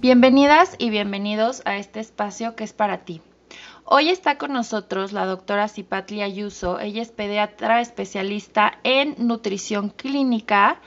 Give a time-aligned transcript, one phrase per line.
[0.00, 3.20] Bienvenidas y bienvenidos a este espacio que es para ti.
[3.84, 6.78] Hoy está con nosotros la doctora Cipatli Ayuso.
[6.78, 10.80] Ella es pediatra especialista en nutrición clínica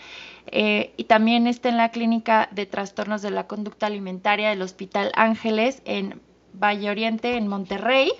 [0.45, 5.12] eh, y también está en la clínica de trastornos de la conducta alimentaria del Hospital
[5.15, 6.21] Ángeles en
[6.53, 8.13] Valle Oriente, en Monterrey.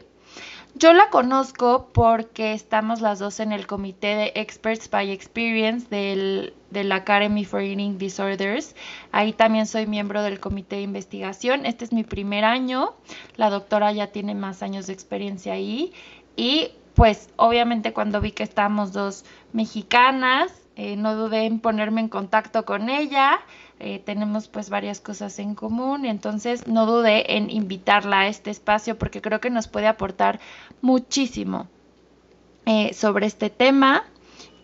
[0.74, 6.54] Yo la conozco porque estamos las dos en el comité de Experts by Experience del,
[6.70, 8.74] de la Academy for Eating Disorders.
[9.12, 11.66] Ahí también soy miembro del comité de investigación.
[11.66, 12.94] Este es mi primer año.
[13.36, 15.92] La doctora ya tiene más años de experiencia ahí.
[16.38, 22.08] Y pues obviamente cuando vi que estábamos dos mexicanas, eh, no dudé en ponerme en
[22.08, 23.42] contacto con ella
[23.84, 28.98] eh, tenemos pues varias cosas en común, entonces no dudé en invitarla a este espacio
[28.98, 30.40] porque creo que nos puede aportar
[30.82, 31.68] muchísimo
[32.68, 34.04] eh, sobre este tema.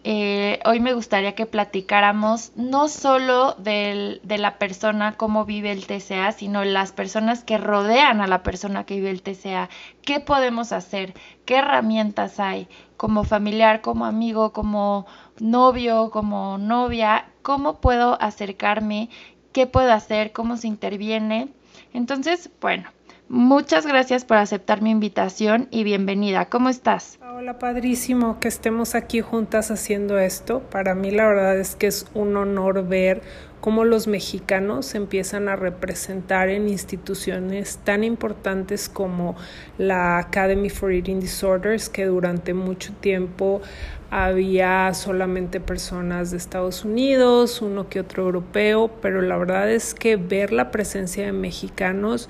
[0.09, 6.31] Eh, hoy me gustaría que platicáramos no solo de la persona, cómo vive el TCA,
[6.31, 9.67] sino las personas que rodean a la persona que vive el TCA.
[10.03, 11.13] ¿Qué podemos hacer?
[11.43, 12.69] ¿Qué herramientas hay?
[12.95, 15.07] Como familiar, como amigo, como
[15.39, 19.09] novio, como novia, cómo puedo acercarme,
[19.51, 21.49] qué puedo hacer, cómo se interviene.
[21.93, 22.89] Entonces, bueno,
[23.29, 26.45] muchas gracias por aceptar mi invitación y bienvenida.
[26.45, 27.19] ¿Cómo estás?
[27.35, 30.61] Hola, padrísimo que estemos aquí juntas haciendo esto.
[30.61, 33.21] Para mí la verdad es que es un honor ver
[33.61, 39.35] cómo los mexicanos empiezan a representar en instituciones tan importantes como
[39.77, 43.61] la Academy for Eating Disorders, que durante mucho tiempo
[44.09, 50.15] había solamente personas de Estados Unidos, uno que otro europeo, pero la verdad es que
[50.15, 52.29] ver la presencia de mexicanos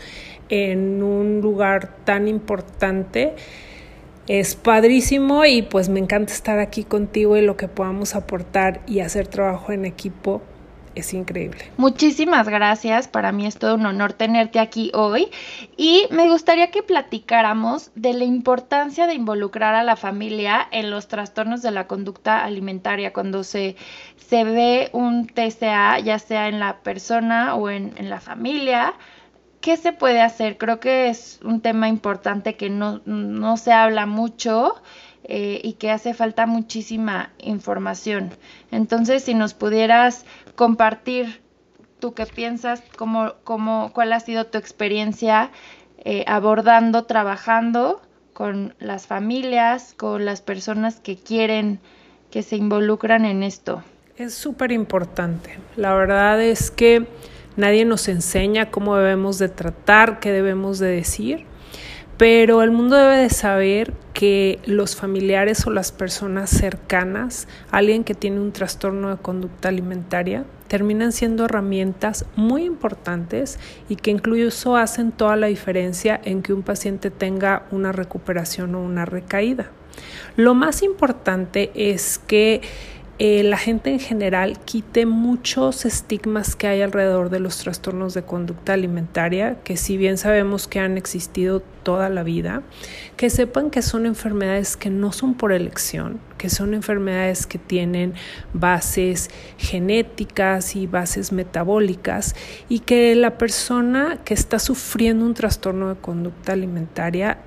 [0.50, 3.36] en un lugar tan importante
[4.28, 9.00] es padrísimo y pues me encanta estar aquí contigo y lo que podamos aportar y
[9.00, 10.42] hacer trabajo en equipo
[10.96, 11.72] es increíble.
[11.78, 15.30] Muchísimas gracias, para mí es todo un honor tenerte aquí hoy
[15.78, 21.08] y me gustaría que platicáramos de la importancia de involucrar a la familia en los
[21.08, 23.76] trastornos de la conducta alimentaria cuando se,
[24.18, 28.94] se ve un TCA, ya sea en la persona o en, en la familia.
[29.68, 30.58] ¿Qué se puede hacer?
[30.58, 34.76] Creo que es un tema importante que no, no se habla mucho
[35.26, 38.30] eh, y que hace falta muchísima información.
[38.72, 40.24] Entonces, si nos pudieras
[40.56, 41.42] compartir
[42.00, 45.52] tú qué piensas, cómo, cómo, cuál ha sido tu experiencia
[45.98, 48.02] eh, abordando, trabajando
[48.32, 51.82] con las familias, con las personas que quieren,
[52.32, 53.84] que se involucran en esto.
[54.16, 55.60] Es súper importante.
[55.76, 57.06] La verdad es que
[57.58, 61.46] nadie nos enseña cómo debemos de tratar, qué debemos de decir
[62.18, 68.16] pero el mundo debe de saber que los familiares o las personas cercanas, alguien que
[68.16, 75.12] tiene un trastorno de conducta alimentaria, terminan siendo herramientas muy importantes y que incluso hacen
[75.12, 79.70] toda la diferencia en que un paciente tenga una recuperación o una recaída.
[80.36, 82.62] Lo más importante es que
[83.20, 88.22] eh, la gente en general quite muchos estigmas que hay alrededor de los trastornos de
[88.22, 92.62] conducta alimentaria, que si bien sabemos que han existido toda la vida,
[93.16, 98.14] que sepan que son enfermedades que no son por elección, que son enfermedades que tienen
[98.54, 102.36] bases genéticas y bases metabólicas
[102.70, 107.40] y que la persona que está sufriendo un trastorno de conducta alimentaria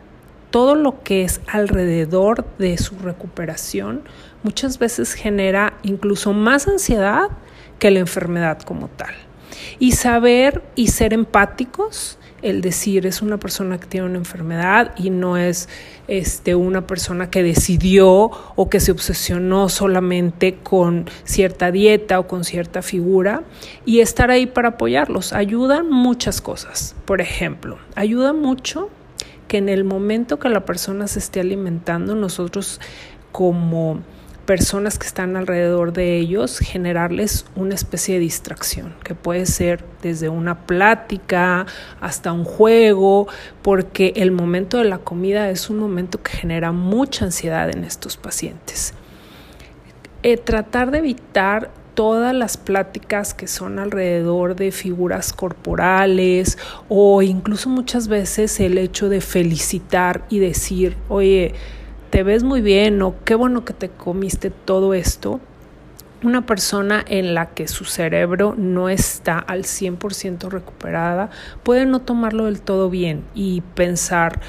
[0.51, 4.03] todo lo que es alrededor de su recuperación
[4.43, 7.29] muchas veces genera incluso más ansiedad
[7.79, 9.15] que la enfermedad como tal.
[9.79, 15.11] Y saber y ser empáticos, el decir es una persona que tiene una enfermedad y
[15.11, 15.69] no es
[16.09, 22.45] este, una persona que decidió o que se obsesionó solamente con cierta dieta o con
[22.45, 23.43] cierta figura
[23.85, 25.33] y estar ahí para apoyarlos.
[25.33, 26.95] Ayudan muchas cosas.
[27.05, 28.89] Por ejemplo, ayuda mucho
[29.49, 32.81] que en el momento que la persona se esté alimentando, nosotros
[33.33, 34.01] como
[34.51, 40.29] personas que están alrededor de ellos, generarles una especie de distracción, que puede ser desde
[40.29, 41.67] una plática
[42.01, 43.29] hasta un juego,
[43.63, 48.17] porque el momento de la comida es un momento que genera mucha ansiedad en estos
[48.17, 48.93] pacientes.
[50.25, 56.59] eh, tratar de evitar todas las pláticas que son alrededor de figuras corporales
[56.89, 61.55] o incluso muchas veces el hecho de felicitar y decir, oye,
[62.11, 65.41] te ves muy bien o qué bueno que te comiste todo esto.
[66.23, 71.31] Una persona en la que su cerebro no está al 100% recuperada
[71.63, 74.41] puede no tomarlo del todo bien y pensar,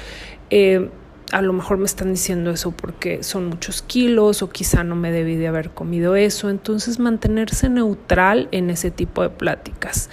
[0.50, 0.90] eh,
[1.30, 5.10] a lo mejor me están diciendo eso porque son muchos kilos o quizá no me
[5.10, 6.50] debí de haber comido eso.
[6.50, 10.10] Entonces mantenerse neutral en ese tipo de pláticas.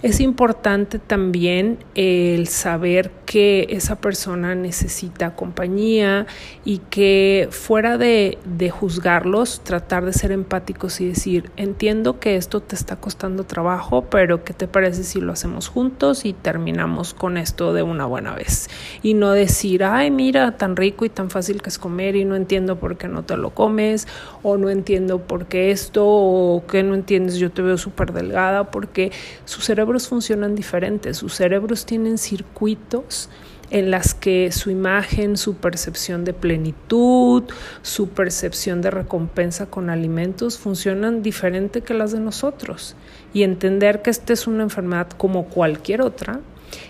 [0.00, 6.28] Es importante también el saber que esa persona necesita compañía
[6.64, 12.60] y que fuera de, de, juzgarlos, tratar de ser empáticos y decir, entiendo que esto
[12.60, 17.36] te está costando trabajo, pero ¿qué te parece si lo hacemos juntos y terminamos con
[17.36, 18.70] esto de una buena vez?
[19.02, 22.36] Y no decir, ay, mira, tan rico y tan fácil que es comer y no
[22.36, 24.06] entiendo por qué no te lo comes,
[24.44, 28.70] o no entiendo por qué esto, o que no entiendes, yo te veo súper delgada,
[28.70, 29.10] porque
[29.44, 33.30] su cerebro funcionan diferentes, sus cerebros tienen circuitos
[33.70, 37.44] en las que su imagen, su percepción de plenitud,
[37.82, 42.96] su percepción de recompensa con alimentos funcionan diferente que las de nosotros.
[43.34, 46.40] Y entender que esta es una enfermedad como cualquier otra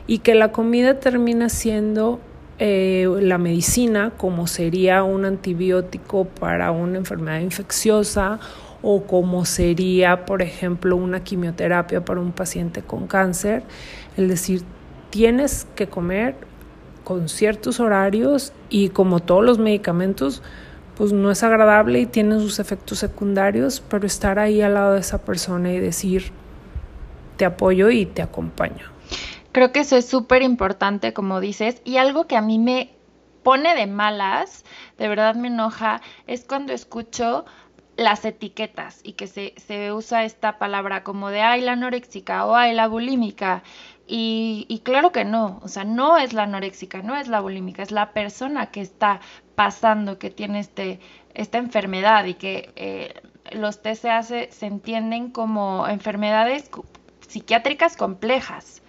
[0.07, 2.21] y que la comida termina siendo
[2.61, 8.41] eh, la medicina, como sería un antibiótico para una enfermedad infecciosa
[8.83, 13.63] o como sería, por ejemplo, una quimioterapia para un paciente con cáncer,
[14.17, 14.63] el decir,
[15.11, 16.37] tienes que comer
[17.05, 20.43] con ciertos horarios y como todos los medicamentos,
[20.97, 25.01] pues no es agradable y tiene sus efectos secundarios, pero estar ahí al lado de
[25.01, 26.33] esa persona y decir,
[27.37, 28.87] te apoyo y te acompaño.
[29.53, 32.95] Creo que eso es súper importante, como dices, y algo que a mí me
[33.43, 34.65] pone de malas,
[34.99, 37.47] de verdad me enoja, es cuando escucho
[37.99, 42.55] las etiquetas y que se, se, usa esta palabra como de ay la anoréxica o
[42.55, 43.65] ay la bulímica
[44.07, 47.83] y, y, claro que no, o sea, no es la anoréxica, no es la bulímica,
[47.83, 49.21] es la persona que está
[49.55, 50.99] pasando, que tiene este,
[51.35, 53.21] esta enfermedad y que eh,
[53.53, 56.71] los TCA se, se entienden como enfermedades
[57.27, 58.81] psiquiátricas complejas.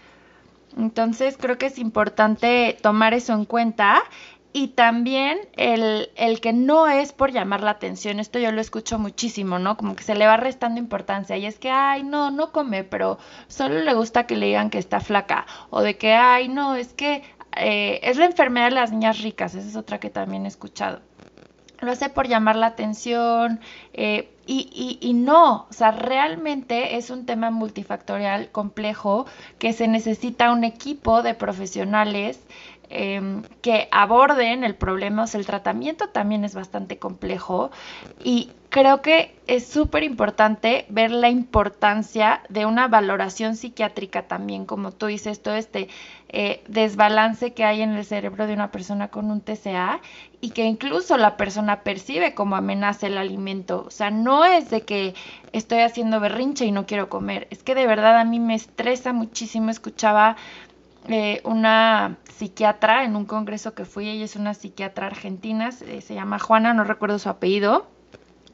[0.78, 4.02] Entonces creo que es importante tomar eso en cuenta
[4.52, 8.98] y también el, el, que no es por llamar la atención, esto yo lo escucho
[8.98, 9.78] muchísimo, ¿no?
[9.78, 13.20] Como que se le va restando importancia y es que, ay, no, no come, pero
[13.48, 16.94] solo le gusta que le digan que está flaca o de que, ay, no, es
[16.94, 17.24] que
[17.58, 21.02] eh, es la enfermedad de las niñas ricas, esa es otra que también he escuchado.
[21.82, 23.62] Lo hace por llamar la atención
[23.94, 29.28] eh, y, y, y no, o sea, realmente es un tema multifactorial complejo
[29.60, 32.42] que se necesita un equipo de profesionales
[32.92, 37.70] Em, que aborden el problema, o sea, el tratamiento también es bastante complejo
[38.24, 44.92] y creo que es súper importante ver la importancia de una valoración psiquiátrica también, como
[44.92, 45.88] tú dices, todo este
[46.30, 50.00] eh, desbalance que hay en el cerebro de una persona con un TCA
[50.42, 53.86] y que incluso la persona percibe como amenaza el alimento.
[53.88, 55.14] O sea, no es de que
[55.52, 59.14] estoy haciendo berrinche y no quiero comer, es que de verdad a mí me estresa
[59.14, 59.70] muchísimo.
[59.70, 60.38] Escuchaba
[61.08, 66.40] eh, una psiquiatra en un congreso que fui, ella es una psiquiatra argentina, se, llama
[66.40, 67.88] Juana, no recuerdo su apellido,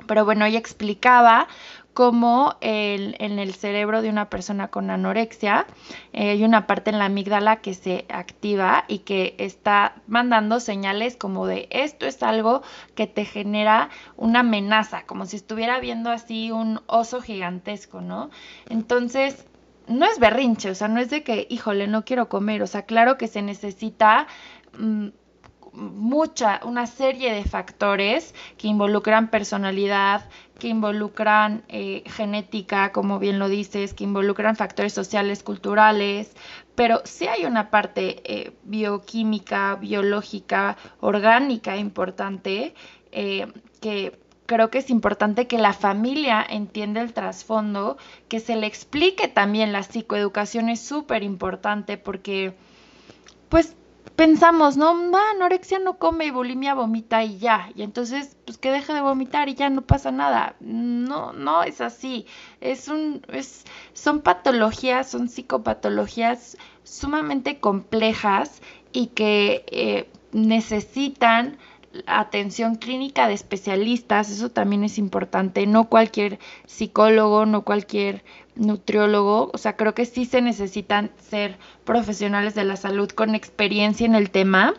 [0.07, 1.47] pero bueno, ella explicaba
[1.93, 5.65] cómo en el cerebro de una persona con anorexia
[6.11, 11.15] eh, hay una parte en la amígdala que se activa y que está mandando señales
[11.15, 12.63] como de esto es algo
[12.95, 18.29] que te genera una amenaza, como si estuviera viendo así un oso gigantesco, ¿no?
[18.69, 19.45] Entonces,
[19.87, 22.83] no es berrinche, o sea, no es de que, híjole, no quiero comer, o sea,
[22.83, 24.27] claro que se necesita
[24.77, 25.07] mm,
[25.73, 33.49] mucha, una serie de factores que involucran personalidad, que involucran eh, genética, como bien lo
[33.49, 36.35] dices, que involucran factores sociales, culturales,
[36.75, 42.73] pero sí hay una parte eh, bioquímica, biológica, orgánica importante
[43.11, 43.51] eh,
[43.81, 47.97] que creo que es importante que la familia entienda el trasfondo,
[48.27, 52.53] que se le explique también la psicoeducación es súper importante porque,
[53.49, 53.75] pues,
[54.15, 54.95] pensamos, no,
[55.35, 59.49] anorexia no come y bulimia vomita y ya, y entonces, pues que deje de vomitar
[59.49, 60.55] y ya no pasa nada.
[60.59, 62.25] No, no es así.
[62.61, 68.61] Es un, es, son patologías, son psicopatologías sumamente complejas
[68.91, 71.57] y que eh, necesitan
[72.07, 78.23] atención clínica de especialistas, eso también es importante, no cualquier psicólogo, no cualquier
[78.55, 84.05] nutriólogo, o sea, creo que sí se necesitan ser profesionales de la salud con experiencia
[84.05, 84.73] en el tema,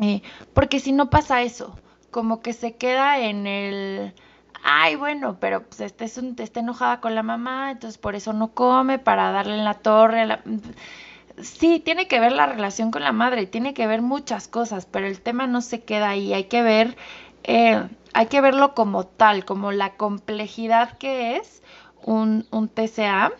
[0.00, 0.22] eh,
[0.54, 1.78] porque si no pasa eso,
[2.10, 4.14] como que se queda en el,
[4.62, 8.32] ay, bueno, pero pues este es un, está enojada con la mamá, entonces por eso
[8.32, 10.26] no come, para darle en la torre.
[10.26, 10.42] La...
[11.42, 15.06] Sí, tiene que ver la relación con la madre, tiene que ver muchas cosas, pero
[15.06, 16.96] el tema no se queda ahí, hay que ver,
[17.44, 21.62] eh, hay que verlo como tal, como la complejidad que es
[22.02, 23.32] un, TCA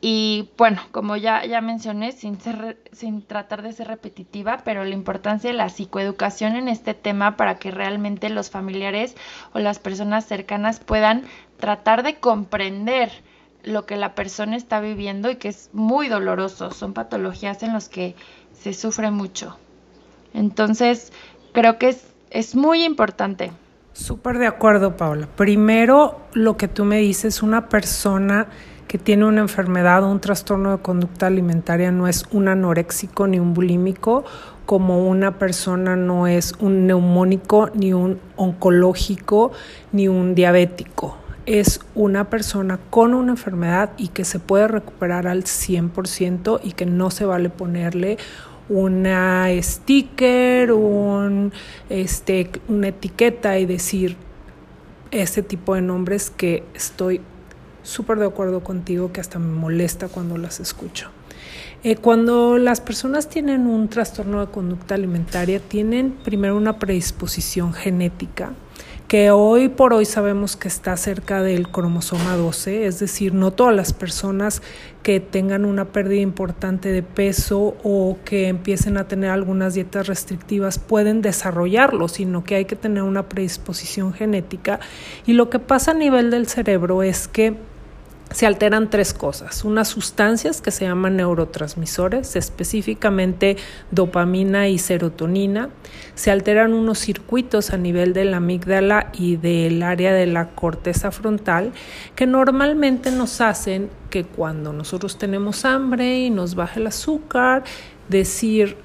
[0.00, 4.94] y bueno, como ya, ya mencioné, sin, ser, sin tratar de ser repetitiva, pero la
[4.94, 9.16] importancia de la psicoeducación en este tema para que realmente los familiares
[9.54, 11.24] o las personas cercanas puedan
[11.56, 13.10] tratar de comprender
[13.64, 16.70] lo que la persona está viviendo y que es muy doloroso.
[16.70, 18.14] Son patologías en las que
[18.52, 19.56] se sufre mucho.
[20.34, 21.12] Entonces,
[21.52, 23.52] creo que es, es muy importante.
[23.92, 25.28] Súper de acuerdo, Paula.
[25.34, 28.48] Primero, lo que tú me dices, una persona
[28.86, 33.38] que tiene una enfermedad o un trastorno de conducta alimentaria no es un anoréxico ni
[33.38, 34.24] un bulímico,
[34.64, 39.52] como una persona no es un neumónico, ni un oncológico,
[39.92, 41.17] ni un diabético.
[41.48, 46.84] Es una persona con una enfermedad y que se puede recuperar al 100% y que
[46.84, 48.18] no se vale ponerle
[48.68, 51.54] una sticker, un,
[51.88, 54.16] este, una etiqueta y decir
[55.10, 57.22] ese tipo de nombres que estoy
[57.82, 61.08] súper de acuerdo contigo que hasta me molesta cuando las escucho.
[61.82, 68.52] Eh, cuando las personas tienen un trastorno de conducta alimentaria, tienen primero una predisposición genética
[69.08, 73.74] que hoy por hoy sabemos que está cerca del cromosoma 12, es decir, no todas
[73.74, 74.60] las personas
[75.02, 80.78] que tengan una pérdida importante de peso o que empiecen a tener algunas dietas restrictivas
[80.78, 84.78] pueden desarrollarlo, sino que hay que tener una predisposición genética.
[85.24, 87.56] Y lo que pasa a nivel del cerebro es que
[88.30, 93.56] se alteran tres cosas, unas sustancias que se llaman neurotransmisores, específicamente
[93.90, 95.70] dopamina y serotonina,
[96.14, 101.10] se alteran unos circuitos a nivel de la amígdala y del área de la corteza
[101.10, 101.72] frontal
[102.14, 107.64] que normalmente nos hacen que cuando nosotros tenemos hambre y nos baja el azúcar,
[108.08, 108.76] decir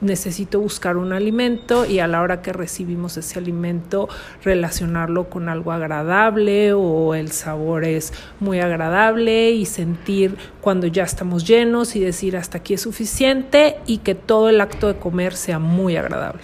[0.00, 4.08] necesito buscar un alimento y a la hora que recibimos ese alimento
[4.42, 11.46] relacionarlo con algo agradable o el sabor es muy agradable y sentir cuando ya estamos
[11.46, 15.58] llenos y decir hasta aquí es suficiente y que todo el acto de comer sea
[15.58, 16.42] muy agradable.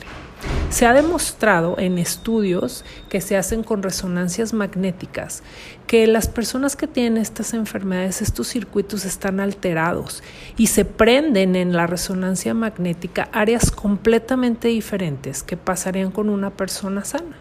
[0.71, 5.45] Se ha demostrado en estudios que se hacen con resonancias magnéticas
[5.87, 10.25] que las personas que tienen estas enfermedades, estos circuitos están alterados
[10.57, 17.05] y se prenden en la resonancia magnética áreas completamente diferentes que pasarían con una persona
[17.05, 17.37] sana.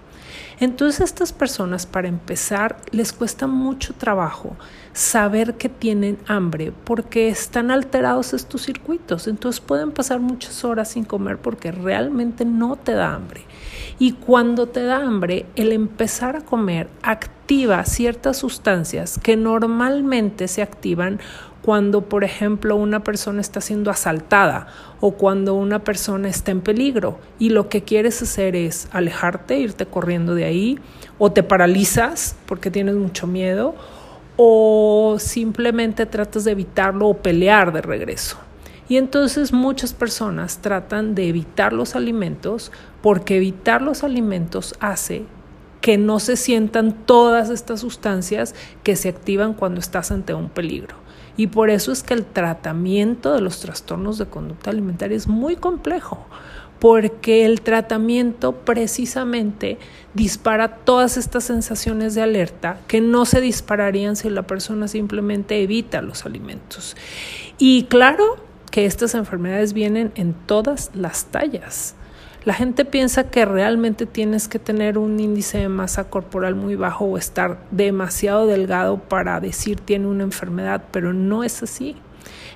[0.59, 4.55] Entonces estas personas, para empezar, les cuesta mucho trabajo
[4.93, 9.27] saber que tienen hambre porque están alterados estos circuitos.
[9.27, 13.41] Entonces pueden pasar muchas horas sin comer porque realmente no te da hambre.
[13.99, 20.61] Y cuando te da hambre, el empezar a comer activa ciertas sustancias que normalmente se
[20.61, 21.19] activan
[21.63, 24.67] cuando, por ejemplo, una persona está siendo asaltada
[24.99, 29.85] o cuando una persona está en peligro y lo que quieres hacer es alejarte, irte
[29.85, 30.79] corriendo de ahí
[31.17, 33.75] o te paralizas porque tienes mucho miedo
[34.37, 38.37] o simplemente tratas de evitarlo o pelear de regreso.
[38.89, 42.71] Y entonces muchas personas tratan de evitar los alimentos
[43.01, 45.25] porque evitar los alimentos hace
[45.81, 50.95] que no se sientan todas estas sustancias que se activan cuando estás ante un peligro.
[51.35, 55.55] Y por eso es que el tratamiento de los trastornos de conducta alimentaria es muy
[55.55, 56.25] complejo,
[56.83, 59.77] porque el tratamiento precisamente
[60.13, 66.01] dispara todas estas sensaciones de alerta que no se dispararían si la persona simplemente evita
[66.01, 66.97] los alimentos.
[67.57, 68.35] Y claro
[68.69, 71.95] que estas enfermedades vienen en todas las tallas.
[72.43, 77.05] La gente piensa que realmente tienes que tener un índice de masa corporal muy bajo
[77.05, 81.95] o estar demasiado delgado para decir tiene una enfermedad, pero no es así.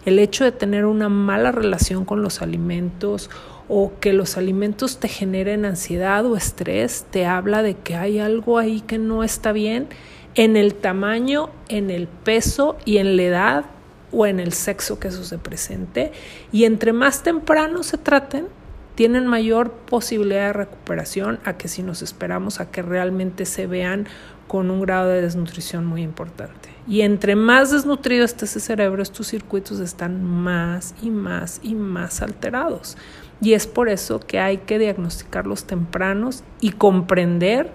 [0.05, 3.29] El hecho de tener una mala relación con los alimentos
[3.69, 8.57] o que los alimentos te generen ansiedad o estrés, te habla de que hay algo
[8.57, 9.87] ahí que no está bien
[10.35, 13.65] en el tamaño, en el peso y en la edad
[14.11, 16.11] o en el sexo que eso se presente.
[16.51, 18.47] Y entre más temprano se traten,
[18.95, 24.07] tienen mayor posibilidad de recuperación a que si nos esperamos a que realmente se vean
[24.47, 26.69] con un grado de desnutrición muy importante.
[26.87, 32.21] Y entre más desnutrido esté ese cerebro, estos circuitos están más y más y más
[32.21, 32.97] alterados.
[33.41, 37.71] Y es por eso que hay que diagnosticarlos tempranos y comprender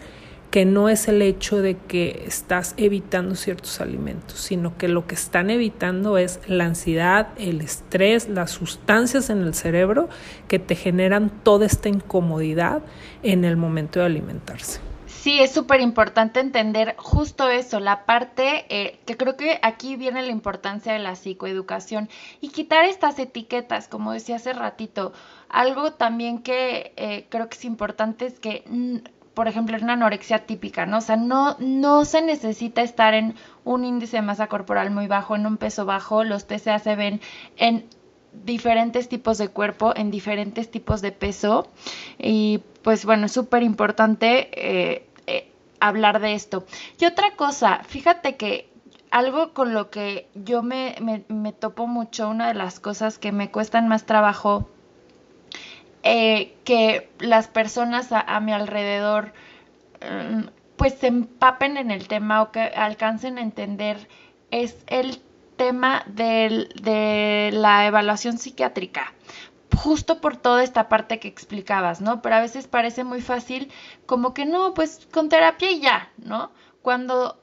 [0.53, 5.15] que no es el hecho de que estás evitando ciertos alimentos, sino que lo que
[5.15, 10.11] están evitando es la ansiedad, el estrés, las sustancias en el cerebro
[10.49, 12.83] que te generan toda esta incomodidad
[13.23, 14.81] en el momento de alimentarse.
[15.23, 20.21] Sí, es súper importante entender justo eso, la parte eh, que creo que aquí viene
[20.21, 22.09] la importancia de la psicoeducación
[22.41, 25.13] y quitar estas etiquetas, como decía hace ratito.
[25.53, 28.97] Algo también que eh, creo que es importante es que, mm,
[29.35, 30.99] por ejemplo, en una anorexia típica, ¿no?
[30.99, 35.37] O sea, no, no se necesita estar en un índice de masa corporal muy bajo,
[35.37, 37.21] en un peso bajo, los TCA se ven
[37.57, 37.87] en
[38.33, 41.69] diferentes tipos de cuerpo, en diferentes tipos de peso
[42.19, 46.65] y pues bueno, es súper importante eh, eh, hablar de esto.
[46.99, 48.69] Y otra cosa, fíjate que
[49.11, 50.97] algo con lo que yo me,
[51.29, 54.69] me, topo mucho, una de las cosas que me cuestan más trabajo,
[56.03, 59.33] eh, que las personas a, mi alrededor
[60.01, 64.09] mm, pues se empapen en el tema o que alcancen a entender
[64.51, 65.21] es el
[65.57, 69.13] tema de la evaluación psiquiátrica
[69.77, 72.23] justo por toda esta parte que explicabas, ¿no?
[72.23, 73.71] Pero a veces parece muy fácil
[74.07, 76.51] como que no, pues con terapia y ya, ¿no?
[76.83, 77.41] Cuando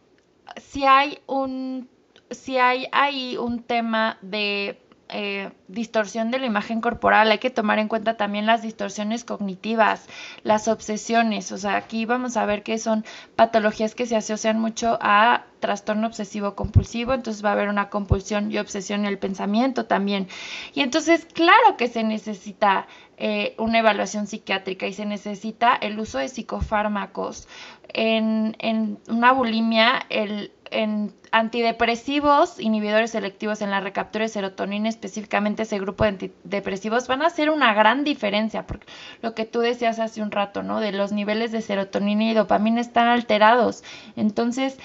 [0.58, 1.90] si hay un,
[2.30, 7.80] si hay ahí un tema de eh, distorsión de la imagen corporal, hay que tomar
[7.80, 10.08] en cuenta también las distorsiones cognitivas,
[10.44, 13.04] las obsesiones, o sea, aquí vamos a ver que son
[13.36, 18.52] patologías que se asocian mucho a trastorno obsesivo compulsivo, entonces va a haber una compulsión
[18.52, 20.28] y obsesión en el pensamiento también.
[20.74, 22.88] Y entonces, claro que se necesita
[23.18, 27.48] eh, una evaluación psiquiátrica y se necesita el uso de psicofármacos.
[27.92, 35.64] En, en una bulimia, el en antidepresivos, inhibidores selectivos en la recaptura de serotonina, específicamente
[35.64, 38.88] ese grupo de antidepresivos, van a hacer una gran diferencia, porque
[39.22, 40.80] lo que tú decías hace un rato, ¿no?
[40.80, 43.84] De los niveles de serotonina y dopamina están alterados.
[44.16, 44.78] Entonces,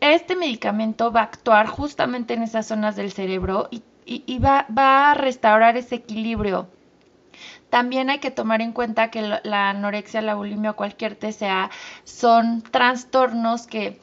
[0.00, 5.14] este medicamento va a actuar justamente en esas zonas del cerebro y, va, va a
[5.14, 6.68] restaurar ese equilibrio.
[7.70, 11.70] También hay que tomar en cuenta que la anorexia, la bulimia o cualquier TCA
[12.04, 13.98] son trastornos que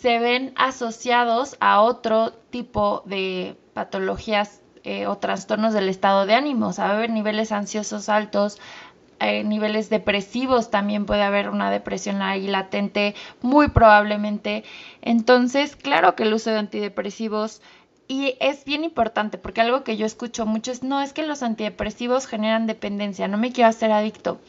[0.00, 6.68] se ven asociados a otro tipo de patologías eh, o trastornos del estado de ánimo.
[6.68, 8.58] O sea, va a haber niveles ansiosos altos,
[9.18, 14.62] eh, niveles depresivos, también puede haber una depresión ahí latente, muy probablemente.
[15.02, 17.60] Entonces, claro que el uso de antidepresivos
[18.06, 21.42] y es bien importante porque algo que yo escucho mucho es, no, es que los
[21.42, 24.40] antidepresivos generan dependencia, no me quiero hacer adicto.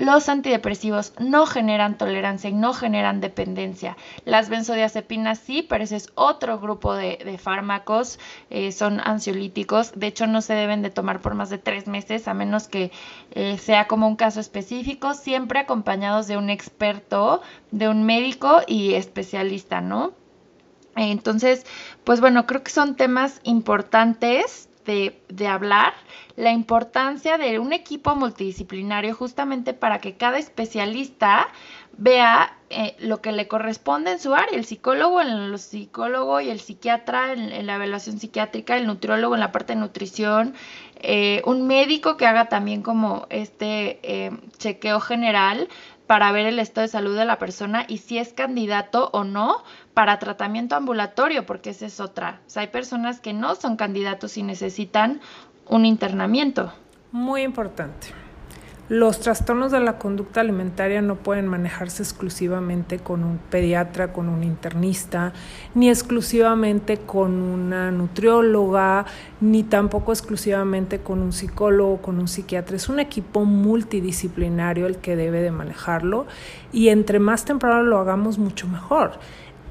[0.00, 3.98] Los antidepresivos no generan tolerancia y no generan dependencia.
[4.24, 9.92] Las benzodiazepinas sí, pero ese es otro grupo de, fármacos, eh, son ansiolíticos.
[9.94, 12.92] De hecho, no se deben de tomar por más de tres meses, a menos que
[13.32, 18.94] eh, sea como un caso específico, siempre acompañados de un experto, de un médico y
[18.94, 20.14] especialista, ¿no?
[20.96, 21.66] Entonces,
[22.04, 25.92] pues bueno, creo que son temas importantes de, de hablar
[26.40, 31.48] la importancia de un equipo multidisciplinario justamente para que cada especialista
[31.98, 36.58] vea eh, lo que le corresponde en su área, el psicólogo, el psicólogo y el
[36.58, 40.54] psiquiatra en, la evaluación psiquiátrica, el nutriólogo en la parte de nutrición,
[40.96, 45.68] eh, un médico que haga también como este eh, chequeo general
[46.06, 49.62] para ver el estado de salud de la persona y si es candidato o no
[49.94, 52.40] para tratamiento ambulatorio, porque esa es otra.
[52.46, 55.20] O sea, hay personas que no son candidatos y necesitan
[55.70, 56.72] un internamiento.
[57.12, 58.08] Muy importante.
[58.88, 64.42] Los trastornos de la conducta alimentaria no pueden manejarse exclusivamente con un pediatra, con un
[64.42, 65.32] internista,
[65.76, 69.06] ni exclusivamente con una nutrióloga,
[69.40, 72.74] ni tampoco exclusivamente con un psicólogo, con un psiquiatra.
[72.74, 76.26] Es un equipo multidisciplinario el que debe de manejarlo
[76.72, 79.20] y entre más temprano lo hagamos, mucho mejor.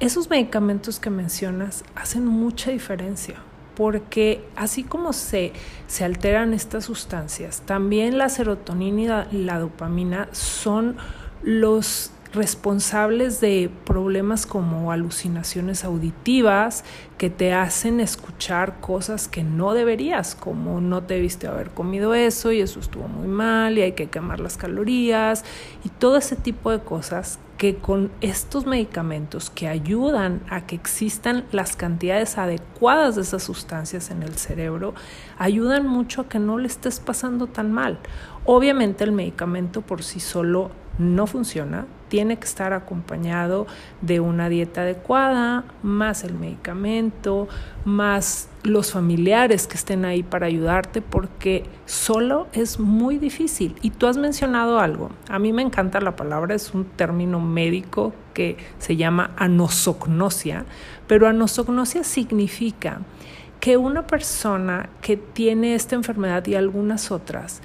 [0.00, 3.34] Esos medicamentos que mencionas hacen mucha diferencia
[3.74, 5.52] porque así como se,
[5.86, 10.96] se alteran estas sustancias, también la serotonina y la dopamina son
[11.42, 16.84] los responsables de problemas como alucinaciones auditivas
[17.18, 22.52] que te hacen escuchar cosas que no deberías, como no te viste haber comido eso
[22.52, 25.44] y eso estuvo muy mal y hay que quemar las calorías
[25.84, 31.44] y todo ese tipo de cosas que con estos medicamentos que ayudan a que existan
[31.52, 34.94] las cantidades adecuadas de esas sustancias en el cerebro,
[35.36, 37.98] ayudan mucho a que no le estés pasando tan mal.
[38.46, 43.66] Obviamente el medicamento por sí solo no funciona, tiene que estar acompañado
[44.02, 47.48] de una dieta adecuada, más el medicamento,
[47.84, 53.76] más los familiares que estén ahí para ayudarte, porque solo es muy difícil.
[53.80, 58.12] Y tú has mencionado algo, a mí me encanta la palabra, es un término médico
[58.34, 60.66] que se llama anosognosia,
[61.06, 63.00] pero anosognosia significa
[63.60, 67.60] que una persona que tiene esta enfermedad y algunas otras,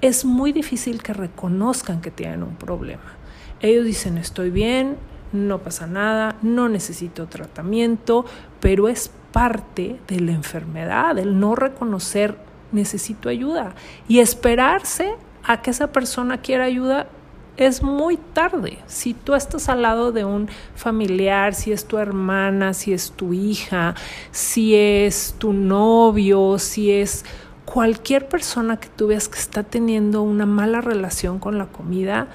[0.00, 3.16] es muy difícil que reconozcan que tienen un problema.
[3.60, 4.96] Ellos dicen estoy bien,
[5.32, 8.24] no pasa nada, no necesito tratamiento,
[8.60, 12.36] pero es parte de la enfermedad, el no reconocer
[12.72, 13.74] necesito ayuda
[14.08, 17.08] y esperarse a que esa persona quiera ayuda
[17.56, 18.78] es muy tarde.
[18.86, 23.34] Si tú estás al lado de un familiar, si es tu hermana, si es tu
[23.34, 23.94] hija,
[24.30, 27.24] si es tu novio, si es
[27.72, 32.26] cualquier persona que tú veas que está teniendo una mala relación con la comida,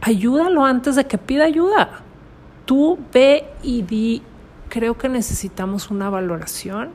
[0.00, 2.00] ayúdalo antes de que pida ayuda.
[2.64, 4.22] Tú ve y di,
[4.70, 6.92] creo que necesitamos una valoración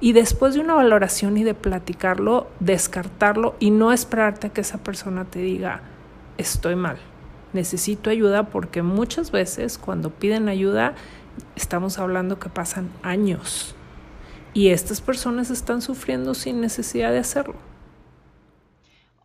[0.00, 4.78] y después de una valoración y de platicarlo, descartarlo y no esperarte a que esa
[4.78, 5.82] persona te diga,
[6.38, 6.96] estoy mal,
[7.52, 10.94] necesito ayuda porque muchas veces cuando piden ayuda
[11.56, 13.73] estamos hablando que pasan años
[14.54, 17.56] y estas personas están sufriendo sin necesidad de hacerlo.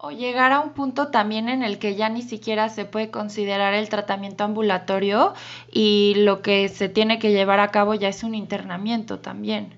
[0.01, 3.73] O llegar a un punto también en el que ya ni siquiera se puede considerar
[3.73, 5.33] el tratamiento ambulatorio
[5.71, 9.73] y lo que se tiene que llevar a cabo ya es un internamiento también.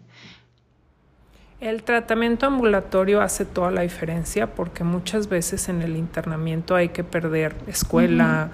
[1.59, 7.03] El tratamiento ambulatorio hace toda la diferencia porque muchas veces en el internamiento hay que
[7.03, 8.51] perder escuela,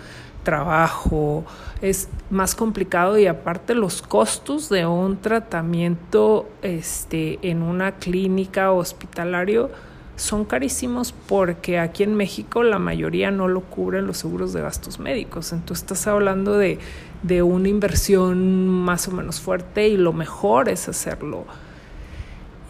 [0.48, 1.44] trabajo,
[1.82, 9.70] es más complicado y aparte los costos de un tratamiento este, en una clínica hospitalario
[10.16, 15.00] son carísimos porque aquí en México la mayoría no lo cubren los seguros de gastos
[15.00, 15.52] médicos.
[15.52, 16.80] Entonces estás hablando de,
[17.24, 21.44] de una inversión más o menos fuerte y lo mejor es hacerlo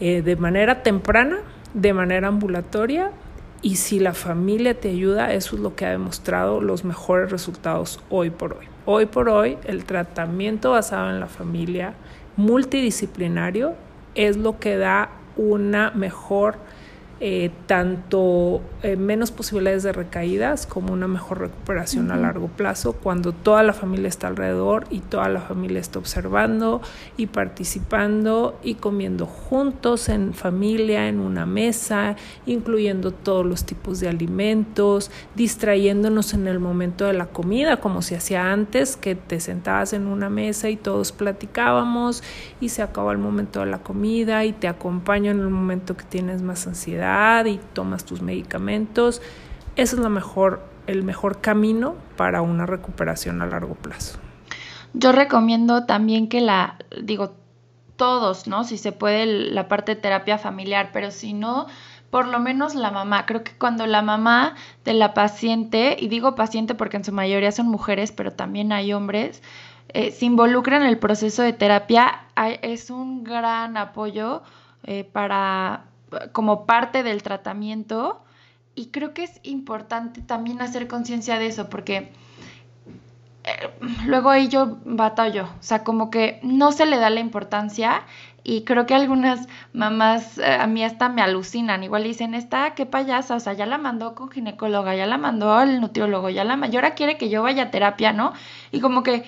[0.00, 1.38] eh, de manera temprana,
[1.74, 3.12] de manera ambulatoria
[3.60, 8.00] y si la familia te ayuda, eso es lo que ha demostrado los mejores resultados
[8.08, 8.66] hoy por hoy.
[8.86, 11.94] Hoy por hoy, el tratamiento basado en la familia
[12.36, 13.74] multidisciplinario
[14.14, 16.56] es lo que da una mejor
[17.20, 23.32] eh, tanto eh, menos posibilidades de recaídas como una mejor recuperación a largo plazo cuando
[23.32, 26.80] toda la familia está alrededor y toda la familia está observando
[27.16, 32.14] y participando y comiendo juntos en familia, en una mesa,
[32.46, 38.14] incluyendo todos los tipos de alimentos, distrayéndonos en el momento de la comida como se
[38.14, 42.22] hacía antes, que te sentabas en una mesa y todos platicábamos
[42.60, 46.04] y se acaba el momento de la comida y te acompaño en el momento que
[46.04, 47.07] tienes más ansiedad
[47.46, 49.22] y tomas tus medicamentos.
[49.76, 54.18] Ese es lo mejor, el mejor camino para una recuperación a largo plazo.
[54.94, 57.34] Yo recomiendo también que la, digo,
[57.96, 58.64] todos, ¿no?
[58.64, 61.66] Si se puede la parte de terapia familiar, pero si no,
[62.10, 63.26] por lo menos la mamá.
[63.26, 67.52] Creo que cuando la mamá de la paciente, y digo paciente porque en su mayoría
[67.52, 69.42] son mujeres, pero también hay hombres,
[69.88, 72.24] eh, se involucra en el proceso de terapia,
[72.62, 74.42] es un gran apoyo
[74.84, 75.84] eh, para,
[76.32, 78.22] como parte del tratamiento.
[78.74, 82.12] Y creo que es importante también hacer conciencia de eso porque
[83.44, 83.70] eh,
[84.06, 88.02] luego ahí yo batallo, o sea, como que no se le da la importancia
[88.44, 92.86] y creo que algunas mamás eh, a mí hasta me alucinan, igual dicen, está, qué
[92.86, 96.58] payasa, o sea, ya la mandó con ginecóloga, ya la mandó al nutriólogo, ya la
[96.66, 98.32] y ahora quiere que yo vaya a terapia, ¿no?
[98.70, 99.24] Y como que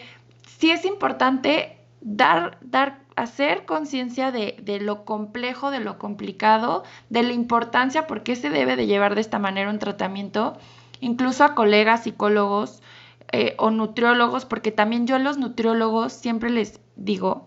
[0.47, 7.23] sí es importante dar, dar hacer conciencia de, de, lo complejo, de lo complicado, de
[7.23, 10.59] la importancia, por qué se debe de llevar de esta manera un tratamiento,
[11.01, 12.83] incluso a colegas psicólogos
[13.33, 17.47] eh, o nutriólogos, porque también yo los nutriólogos siempre les digo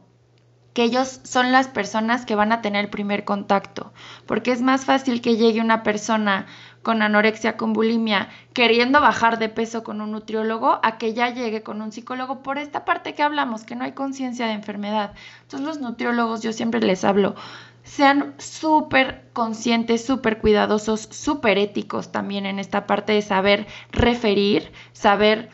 [0.73, 3.93] que ellos son las personas que van a tener el primer contacto,
[4.25, 6.47] porque es más fácil que llegue una persona
[6.83, 11.63] con anorexia, con bulimia, queriendo bajar de peso con un nutriólogo, a que ya llegue
[11.63, 15.13] con un psicólogo por esta parte que hablamos, que no hay conciencia de enfermedad.
[15.43, 17.35] Entonces los nutriólogos, yo siempre les hablo,
[17.83, 25.49] sean súper conscientes, súper cuidadosos, súper éticos también en esta parte de saber referir, saber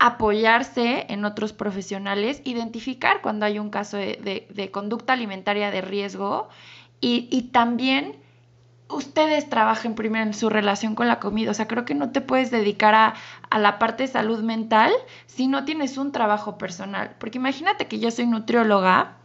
[0.00, 6.48] apoyarse en otros profesionales, identificar cuando hay un caso de, conducta alimentaria de riesgo
[7.00, 8.16] y, y también
[8.88, 11.50] ustedes trabajen primero en su relación con la comida.
[11.50, 13.14] O sea, creo que no te puedes dedicar a,
[13.50, 14.92] a, la parte de salud mental
[15.26, 17.16] si no tienes un trabajo personal.
[17.18, 19.18] Porque imagínate que yo soy nutrióloga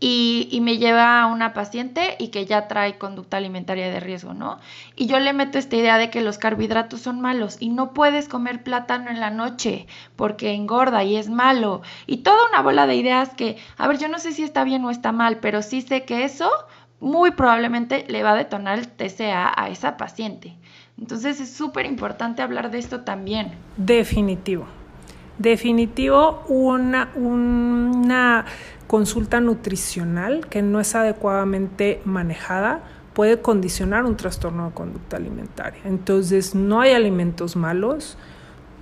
[0.00, 4.34] y, y, me lleva a una paciente y que ya trae conducta alimentaria de riesgo,
[4.34, 4.58] ¿no?
[4.96, 8.28] Y yo le meto esta idea de que los carbohidratos son malos y no puedes
[8.28, 9.86] comer plátano en la noche
[10.16, 11.82] porque engorda y es malo.
[12.06, 14.84] Y toda una bola de ideas que, a ver, yo no sé si está bien
[14.84, 16.50] o está mal, pero sí sé que eso
[17.04, 20.56] muy probablemente le va a detonar el TCA a esa paciente.
[20.98, 23.52] Entonces es súper importante hablar de esto también.
[23.76, 24.64] Definitivo.
[25.38, 28.46] Definitivo, una, una
[28.86, 32.80] consulta nutricional que no es adecuadamente manejada
[33.12, 35.80] puede condicionar un trastorno de conducta alimentaria.
[35.84, 38.16] Entonces, no hay alimentos malos.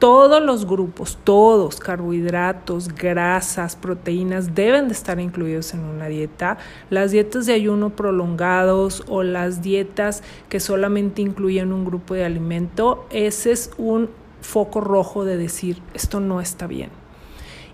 [0.03, 6.59] Todos los grupos, todos, carbohidratos, grasas, proteínas, deben de estar incluidos en una dieta.
[6.91, 13.07] Las dietas de ayuno prolongados o las dietas que solamente incluyen un grupo de alimento,
[13.11, 14.11] ese es un
[14.41, 16.91] foco rojo de decir, esto no está bien.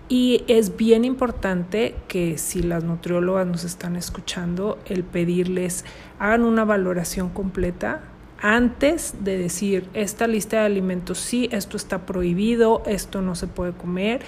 [0.07, 5.83] Y es bien importante que si las nutriólogas nos están escuchando, el pedirles
[6.19, 8.03] hagan una valoración completa
[8.41, 13.73] antes de decir esta lista de alimentos sí, esto está prohibido, esto no se puede
[13.73, 14.21] comer,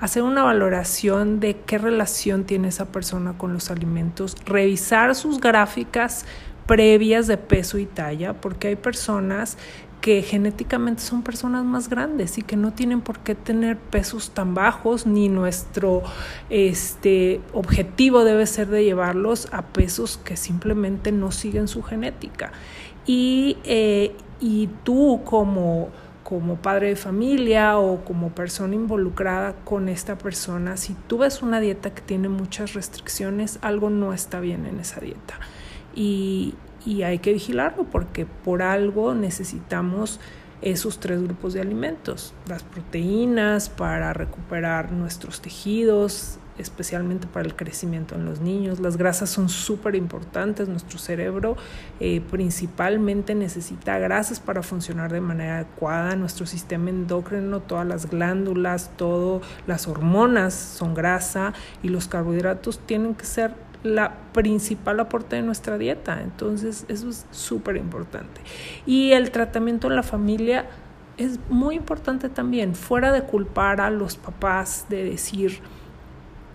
[0.00, 6.26] hacer una valoración de qué relación tiene esa persona con los alimentos, revisar sus gráficas
[6.66, 9.56] previas de peso y talla, porque hay personas
[10.00, 14.54] que genéticamente son personas más grandes y que no tienen por qué tener pesos tan
[14.54, 16.02] bajos, ni nuestro
[16.48, 22.52] este, objetivo debe ser de llevarlos a pesos que simplemente no siguen su genética.
[23.06, 25.90] Y, eh, y tú como
[26.26, 31.60] como padre de familia o como persona involucrada con esta persona, si tú ves una
[31.60, 35.38] dieta que tiene muchas restricciones, algo no está bien en esa dieta.
[35.94, 40.18] Y, y hay que vigilarlo porque por algo necesitamos
[40.62, 48.14] esos tres grupos de alimentos, las proteínas para recuperar nuestros tejidos, especialmente para el crecimiento
[48.14, 48.80] en los niños.
[48.80, 50.68] Las grasas son súper importantes.
[50.68, 51.56] Nuestro cerebro
[52.00, 56.16] eh, principalmente necesita grasas para funcionar de manera adecuada.
[56.16, 63.14] Nuestro sistema endocrino, todas las glándulas, todas las hormonas son grasa y los carbohidratos tienen
[63.14, 66.20] que ser la principal aporte de nuestra dieta.
[66.22, 68.40] Entonces, eso es súper importante.
[68.84, 70.66] Y el tratamiento en la familia
[71.16, 75.60] es muy importante también, fuera de culpar a los papás de decir,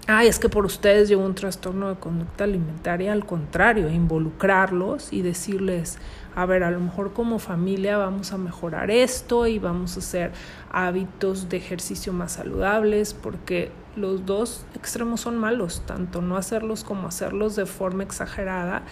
[0.07, 5.21] ay, es que por ustedes llevo un trastorno de conducta alimentaria, al contrario, involucrarlos y
[5.21, 5.99] decirles,
[6.35, 10.31] a ver, a lo mejor como familia vamos a mejorar esto y vamos a hacer
[10.71, 17.07] hábitos de ejercicio más saludables, porque los dos extremos son malos, tanto no hacerlos como
[17.07, 18.83] hacerlos de forma exagerada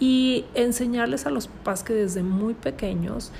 [0.00, 3.32] y enseñarles a los papás que desde muy pequeños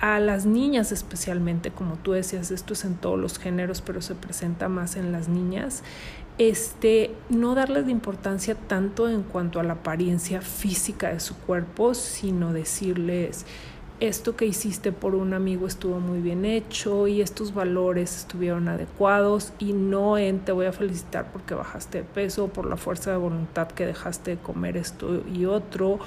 [0.00, 4.14] a las niñas especialmente, como tú decías, esto es en todos los géneros, pero se
[4.14, 5.82] presenta más en las niñas,
[6.38, 11.94] este, no darles de importancia tanto en cuanto a la apariencia física de su cuerpo,
[11.94, 13.44] sino decirles,
[14.00, 19.52] esto que hiciste por un amigo estuvo muy bien hecho y estos valores estuvieron adecuados
[19.58, 23.16] y no en te voy a felicitar porque bajaste de peso por la fuerza de
[23.16, 25.98] voluntad que dejaste de comer esto y otro,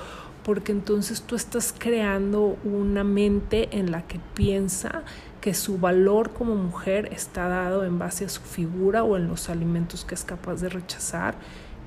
[0.44, 5.04] porque entonces tú estás creando una mente en la que piensa
[5.41, 9.49] que su valor como mujer está dado en base a su figura o en los
[9.49, 11.36] alimentos que es capaz de rechazar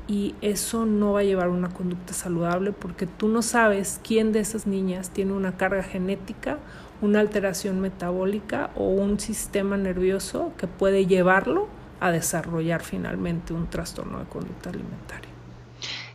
[0.07, 4.41] y eso no va a llevar una conducta saludable porque tú no sabes quién de
[4.41, 6.59] esas niñas tiene una carga genética,
[7.01, 11.69] una alteración metabólica o un sistema nervioso que puede llevarlo
[12.01, 15.31] a desarrollar finalmente un trastorno de conducta alimentaria.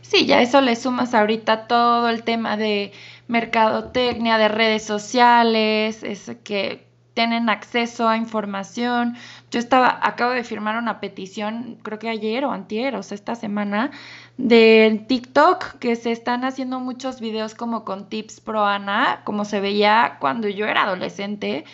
[0.02, 2.92] Sí, ya eso le sumas ahorita todo el tema de
[3.28, 9.16] mercadotecnia, de redes sociales, es que tienen acceso a información.
[9.50, 13.90] Yo estaba, acabo de firmar una petición, creo que ayer o antier, esta semana,
[14.36, 19.60] de TikTok, que se están haciendo muchos videos como con tips pro Ana, como se
[19.60, 21.64] veía cuando yo era adolescente.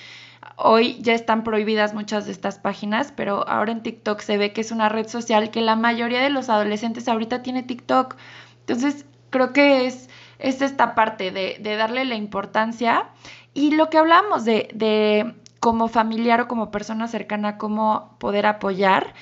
[0.57, 4.63] Hoy ya están prohibidas muchas de estas páginas, pero ahora en TikTok se ve que
[4.63, 8.17] es una red social que la mayoría de los adolescentes ahorita tiene TikTok.
[8.61, 13.11] Entonces, creo que es, es esta parte de darle la importancia
[13.57, 19.15] y lo que hablamos de, de como familiar o como persona cercana, cómo poder apoyar,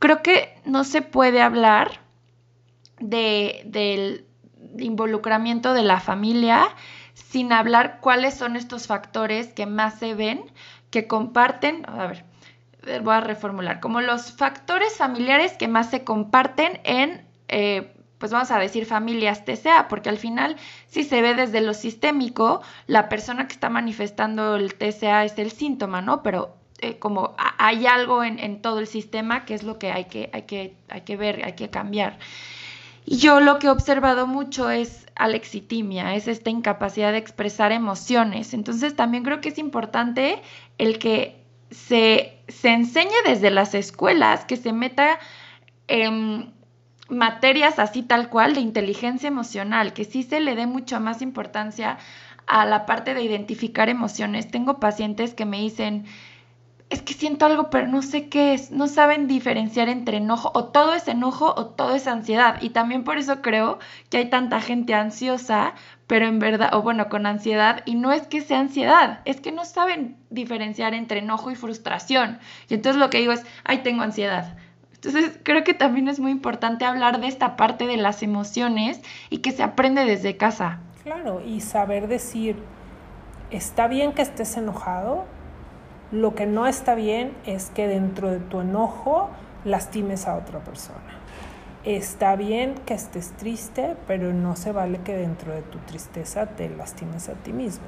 [0.00, 2.00] creo que no se puede hablar
[2.98, 4.26] de, del
[4.76, 6.66] involucramiento de la familia
[7.14, 10.50] sin hablar cuáles son estos factores que más se ven,
[10.90, 12.24] que comparten, a ver,
[13.04, 18.50] voy a reformular, como los factores familiares que más se comparten en eh, pues vamos
[18.50, 20.56] a decir familias TCA, porque al final
[20.88, 25.50] si se ve desde lo sistémico, la persona que está manifestando el TCA es el
[25.50, 26.22] síntoma, ¿no?
[26.22, 30.30] Pero eh, como hay algo en, todo el sistema que es lo que hay que,
[30.32, 32.18] hay, que, hay que ver, hay que cambiar.
[33.04, 38.52] Y yo lo que he observado mucho es alexitimia, es esta incapacidad de expresar emociones.
[38.52, 40.42] Entonces también creo que es importante
[40.78, 45.18] el que se, se enseñe desde las escuelas, que se meta...
[45.88, 46.55] en
[47.08, 51.98] materias así tal cual de inteligencia emocional, que sí se le dé mucha más importancia
[52.46, 54.50] a la parte de identificar emociones.
[54.50, 56.06] Tengo pacientes que me dicen,
[56.88, 58.70] es que siento algo, pero no sé qué es.
[58.70, 62.62] No saben diferenciar entre enojo, o todo es enojo o todo es ansiedad.
[62.62, 65.74] Y también por eso creo que hay tanta gente ansiosa,
[66.06, 69.50] pero en verdad, o bueno, con ansiedad, y no es que sea ansiedad, es que
[69.50, 72.38] no saben diferenciar entre enojo y frustración.
[72.68, 74.56] Y entonces lo que digo es, ay, tengo ansiedad.
[75.06, 79.38] Entonces creo que también es muy importante hablar de esta parte de las emociones y
[79.38, 80.80] que se aprende desde casa.
[81.04, 82.56] Claro, y saber decir,
[83.52, 85.24] está bien que estés enojado,
[86.10, 89.30] lo que no está bien es que dentro de tu enojo
[89.64, 90.98] lastimes a otra persona.
[91.84, 96.68] Está bien que estés triste, pero no se vale que dentro de tu tristeza te
[96.68, 97.86] lastimes a ti mismo.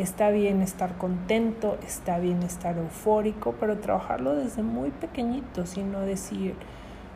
[0.00, 6.54] Está bien estar contento, está bien estar eufórico, pero trabajarlo desde muy pequeñito, sino decir,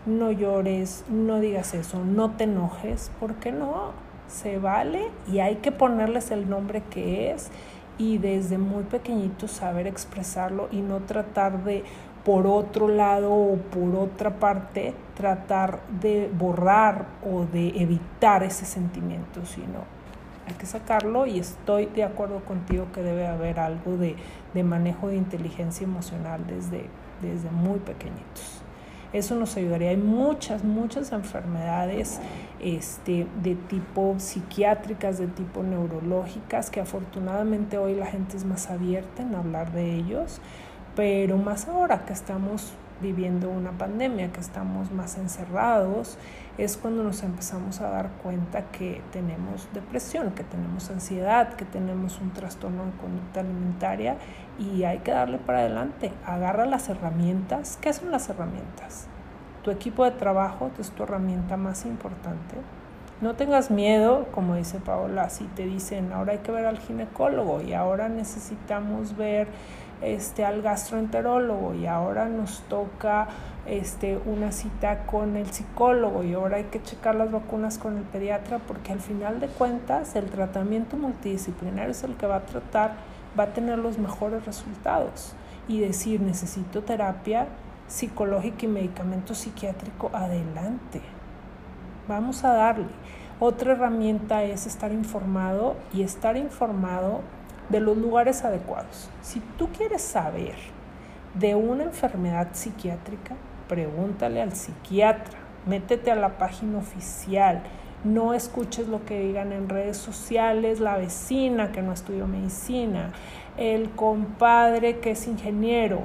[0.05, 3.93] no llores, no digas eso, no te enojes, porque no,
[4.29, 7.51] se vale y hay que ponerles el nombre que es
[7.97, 11.85] y desde muy pequeñito saber expresarlo y no tratar de
[12.23, 19.47] por otro lado o por otra parte tratar de borrar o de evitar ese sentimiento,
[19.47, 20.04] sino
[20.47, 24.17] hay que sacarlo y estoy de acuerdo contigo que debe haber algo de,
[24.53, 26.87] de manejo de inteligencia emocional desde,
[27.23, 28.63] desde muy pequeñitos.
[29.15, 29.91] Eso nos ayudaría.
[29.91, 32.19] Hay muchas, muchas enfermedades
[32.61, 39.23] este, de tipo psiquiátricas, de tipo neurológicas, que afortunadamente hoy la gente es más abierta
[39.23, 40.41] en hablar de ellos,
[40.97, 46.19] pero más ahora que estamos viviendo una pandemia, que estamos más encerrados,
[46.59, 52.21] es cuando nos empezamos a dar cuenta que tenemos depresión, que tenemos ansiedad, que tenemos
[52.21, 54.17] un trastorno de conducta alimentaria
[54.59, 56.13] y hay que darle para adelante.
[56.25, 57.79] Agarra las herramientas.
[57.81, 59.09] ¿Qué son las herramientas?
[59.63, 62.57] Tu equipo de trabajo es tu herramienta más importante.
[63.21, 67.63] No tengas miedo, como dice Paola, si te dicen ahora hay que ver al ginecólogo
[67.63, 69.49] y ahora necesitamos ver
[70.03, 73.29] este, al gastroenterólogo y ahora nos toca
[73.67, 78.05] este, una cita con el psicólogo y ahora hay que checar las vacunas con el
[78.05, 82.97] pediatra porque al final de cuentas el tratamiento multidisciplinario es el que va a tratar,
[83.39, 85.33] va a tener los mejores resultados
[85.69, 87.47] y decir necesito terapia
[87.89, 91.01] psicológica y medicamento psiquiátrico, adelante.
[92.09, 92.87] Vamos a darle.
[93.41, 97.21] Otra herramienta es estar informado y estar informado
[97.69, 99.09] de los lugares adecuados.
[99.23, 100.55] Si tú quieres saber
[101.35, 103.35] de una enfermedad psiquiátrica,
[103.69, 107.63] pregúntale al psiquiatra, métete a la página oficial,
[108.05, 113.13] no escuches lo que digan en redes sociales, la vecina que no estudió medicina,
[113.57, 116.01] el compadre que es ingeniero.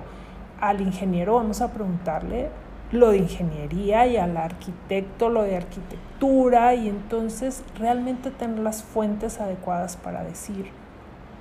[0.61, 2.49] Al ingeniero vamos a preguntarle
[2.91, 9.39] lo de ingeniería y al arquitecto lo de arquitectura y entonces realmente tener las fuentes
[9.39, 10.71] adecuadas para decir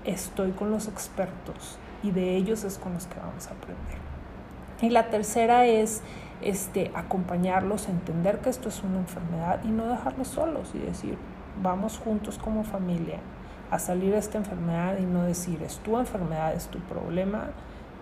[0.09, 3.99] estoy con los expertos y de ellos es con los que vamos a aprender.
[4.81, 6.03] Y la tercera es
[6.41, 11.19] este, acompañarlos, entender que esto es una enfermedad y no dejarlos solos y decir,
[11.63, 13.19] vamos juntos como familia
[13.71, 17.51] a salir de esta enfermedad y no decir, es tu enfermedad, es tu problema,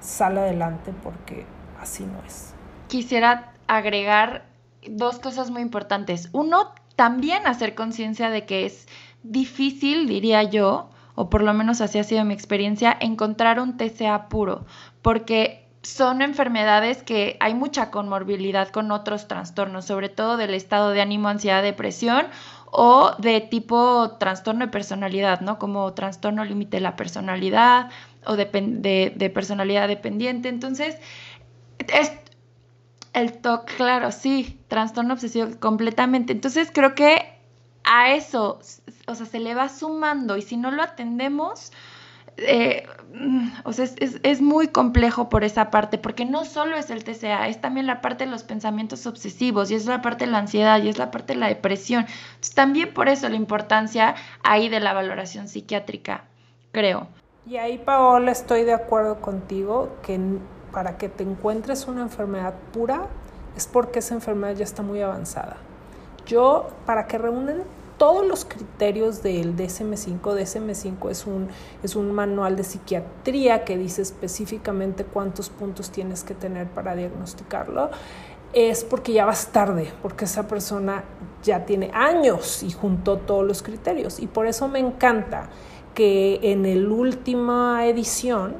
[0.00, 1.44] sal adelante porque
[1.80, 2.54] así no es.
[2.88, 4.44] Quisiera agregar
[4.88, 6.28] dos cosas muy importantes.
[6.32, 8.86] Uno, también hacer conciencia de que es
[9.22, 14.28] difícil, diría yo, o por lo menos así ha sido mi experiencia, encontrar un TCA
[14.28, 14.64] puro,
[15.02, 21.00] porque son enfermedades que hay mucha conmorbilidad con otros trastornos, sobre todo del estado de
[21.00, 22.26] ánimo, ansiedad, depresión
[22.66, 25.58] o de tipo trastorno de personalidad, ¿no?
[25.58, 27.90] Como trastorno límite de la personalidad
[28.26, 30.48] o de, de, personalidad dependiente.
[30.48, 30.96] Entonces,
[31.78, 32.12] es
[33.12, 36.32] el TOC, claro, sí, trastorno obsesivo completamente.
[36.32, 37.35] Entonces, creo que
[37.86, 38.58] a eso,
[39.06, 41.72] o sea, se le va sumando y si no lo atendemos,
[42.36, 42.86] eh,
[43.64, 47.60] o sea, es, muy complejo por esa parte, porque no solo es el TCA, es
[47.60, 50.88] también la parte de los pensamientos obsesivos, y es la parte de la ansiedad, y
[50.88, 52.04] es la parte de la depresión.
[52.54, 56.24] también por eso la importancia ahí de la valoración psiquiátrica,
[56.72, 57.08] creo.
[57.46, 60.20] Y ahí, Paola, estoy de acuerdo contigo que
[60.72, 63.06] para que te encuentres una enfermedad pura
[63.56, 65.56] es porque esa enfermedad ya está muy avanzada.
[66.26, 67.62] Yo, para que reúnen
[67.98, 71.48] todos los criterios del DSM5, DSM5 es un,
[71.82, 77.90] es un manual de psiquiatría que dice específicamente cuántos puntos tienes que tener para diagnosticarlo,
[78.52, 81.04] es porque ya vas tarde, porque esa persona
[81.42, 84.20] ya tiene años y juntó todos los criterios.
[84.20, 85.48] Y por eso me encanta
[85.94, 88.56] que en la última edición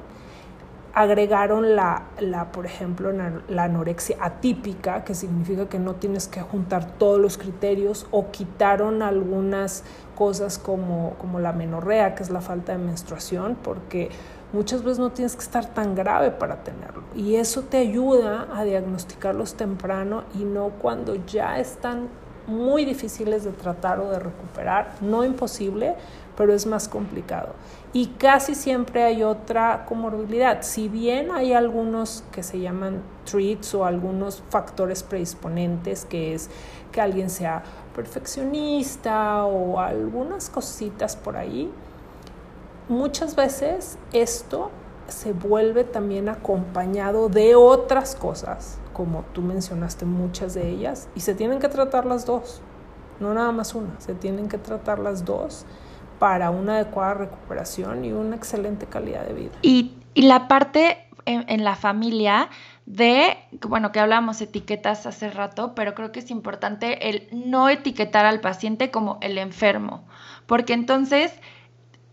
[0.97, 6.97] agregaron la, la, por ejemplo, la anorexia atípica, que significa que no tienes que juntar
[6.97, 9.85] todos los criterios, o quitaron algunas
[10.15, 14.09] cosas como, como la menorrea, que es la falta de menstruación, porque
[14.55, 17.03] muchas veces no tienes que estar tan grave para tenerlo.
[17.15, 22.09] Y eso te ayuda a diagnosticarlos temprano y no cuando ya están
[22.47, 25.95] muy difíciles de tratar o de recuperar, no imposible,
[26.37, 27.51] pero es más complicado.
[27.97, 30.61] Y casi siempre hay otra comorbilidad.
[30.61, 36.51] Si bien hay algunos que se llaman treats o algunos factores predisponentes, que es
[36.93, 37.63] que alguien sea
[37.95, 41.73] perfeccionista o algunas cositas por ahí,
[42.91, 44.71] muchas veces esto
[45.09, 51.35] se vuelve también acompañado de otras cosas, como tú mencionaste muchas de ellas, y se
[51.35, 52.61] tienen que tratar las dos,
[53.21, 55.65] no nada más una, se tienen que tratar las dos
[56.19, 59.53] para una adecuada recuperación y una excelente calidad de vida.
[59.63, 62.49] Y, la parte en, la familia
[62.87, 63.37] de,
[63.69, 68.41] bueno, que hablábamos etiquetas hace rato, pero creo que es importante el no etiquetar al
[68.41, 70.07] paciente como el enfermo,
[70.47, 71.35] porque entonces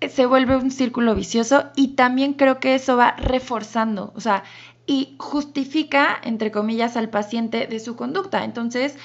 [0.10, 4.44] se vuelve un círculo vicioso y también creo que eso va reforzando, o sea,
[4.86, 8.44] y justifica, entre comillas, al paciente de su conducta.
[8.44, 8.98] Entonces,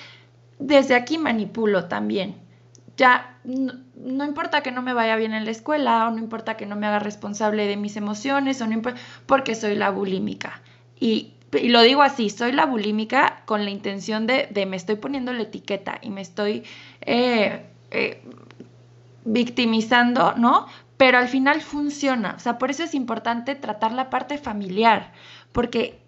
[0.59, 2.48] desde aquí manipulo también.
[2.99, 6.67] Ya no, importa que no me vaya bien en la escuela, o no importa que
[6.67, 10.61] no me haga responsable de mis emociones, o no importa, porque soy la bulímica.
[10.99, 11.33] Y,
[11.63, 15.45] lo digo así, soy la bulímica con la intención de, de me estoy poniendo la
[15.45, 16.65] etiqueta y me estoy
[17.01, 18.21] eh, eh,
[19.25, 20.67] victimizando, ¿no?
[20.99, 22.35] pero al final funciona.
[22.37, 25.13] O sea, por eso es importante tratar la parte familiar,
[25.53, 26.01] porque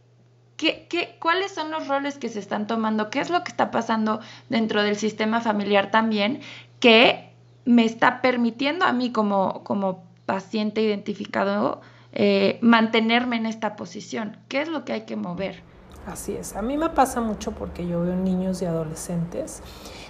[0.57, 3.09] ¿qué, qué, cuáles son los roles que se están tomando?
[3.09, 4.21] ¿Qué es lo que está pasando
[4.51, 6.41] dentro del sistema familiar también
[6.81, 7.33] que
[7.65, 11.81] me está permitiendo a mí como, como paciente identificado
[12.13, 14.37] eh, mantenerme en esta posición?
[14.49, 15.63] ¿Qué es lo que hay que mover?
[16.07, 16.57] Así es.
[16.57, 19.63] A mí me pasa mucho porque yo veo niños y adolescentes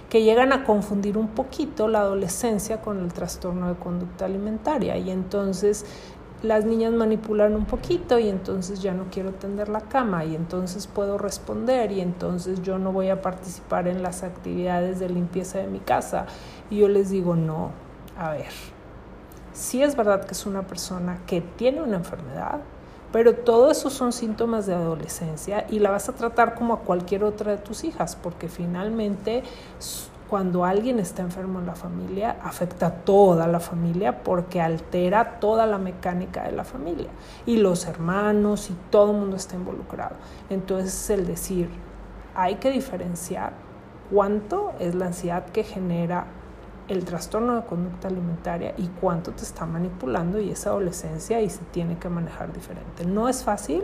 [0.09, 5.09] que llegan a confundir un poquito la adolescencia con el trastorno de conducta alimentaria y
[5.09, 5.85] entonces
[6.43, 10.87] las niñas manipulan un poquito y entonces ya no quiero tender la cama y entonces
[10.87, 15.67] puedo responder y entonces yo no voy a participar en las actividades de limpieza de
[15.67, 16.25] mi casa.
[16.69, 17.71] Y yo les digo, no,
[18.17, 18.51] a ver,
[19.53, 22.61] si es verdad que es una persona que tiene una enfermedad,
[23.11, 27.23] pero todo eso son síntomas de adolescencia y la vas a tratar como a cualquier
[27.23, 29.43] otra de tus hijas, porque finalmente
[30.31, 35.67] cuando alguien está enfermo en la familia, afecta a toda la familia porque altera toda
[35.67, 37.09] la mecánica de la familia.
[37.45, 40.15] Y los hermanos y todo el mundo está involucrado.
[40.49, 41.67] Entonces el decir,
[42.33, 43.51] hay que diferenciar
[44.09, 46.27] cuánto es la ansiedad que genera
[46.87, 51.65] el trastorno de conducta alimentaria y cuánto te está manipulando y esa adolescencia y se
[51.71, 53.03] tiene que manejar diferente.
[53.03, 53.83] No es fácil,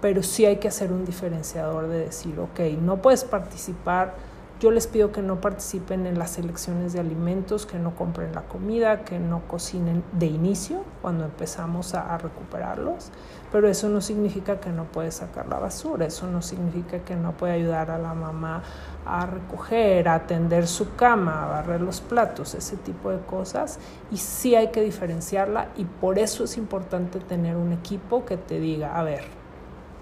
[0.00, 4.14] pero sí hay que hacer un diferenciador de decir, ok, no puedes participar,
[4.62, 8.42] yo les pido que no participen en las selecciones de alimentos, que no compren la
[8.42, 13.10] comida, que no cocinen de inicio cuando empezamos a, recuperarlos,
[13.50, 17.32] pero eso no significa que no puede sacar la basura, eso no significa que no
[17.32, 18.62] puede ayudar a la mamá
[19.04, 23.80] a recoger, a atender su cama, a barrer los platos, ese tipo de cosas.
[24.12, 28.60] Y sí hay que diferenciarla y por eso es importante tener un equipo que te
[28.60, 29.24] diga, a ver,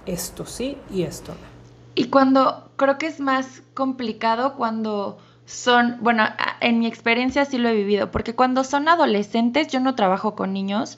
[0.04, 1.49] esto sí y esto no.
[1.94, 6.24] Y cuando creo que es más complicado cuando son, bueno,
[6.60, 10.52] en mi experiencia sí lo he vivido, porque cuando son adolescentes, yo no trabajo con
[10.52, 10.96] niños,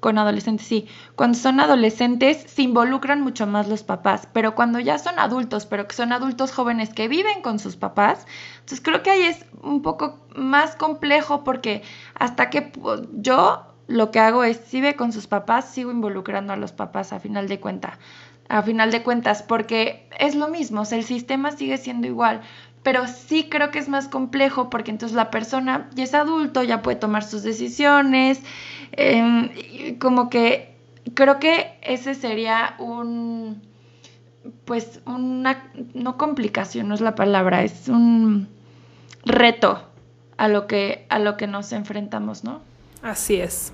[0.00, 0.88] con adolescentes, sí.
[1.16, 5.88] Cuando son adolescentes se involucran mucho más los papás, pero cuando ya son adultos, pero
[5.88, 8.26] que son adultos jóvenes que viven con sus papás,
[8.60, 11.82] entonces creo que ahí es un poco más complejo porque
[12.14, 12.72] hasta que
[13.14, 17.12] yo lo que hago es, si ve con sus papás, sigo involucrando a los papás
[17.12, 17.98] a final de cuenta,
[18.48, 22.40] a final de cuentas, porque es lo mismo, o sea, el sistema sigue siendo igual,
[22.82, 26.80] pero sí creo que es más complejo porque entonces la persona ya es adulto, ya
[26.80, 28.40] puede tomar sus decisiones,
[28.92, 30.74] em, como que
[31.14, 33.60] creo que ese sería un,
[34.64, 38.48] pues una, no complicación, no es la palabra, es un
[39.24, 39.82] reto
[40.38, 42.60] a lo que, a lo que nos enfrentamos, ¿no?
[43.02, 43.72] Así es.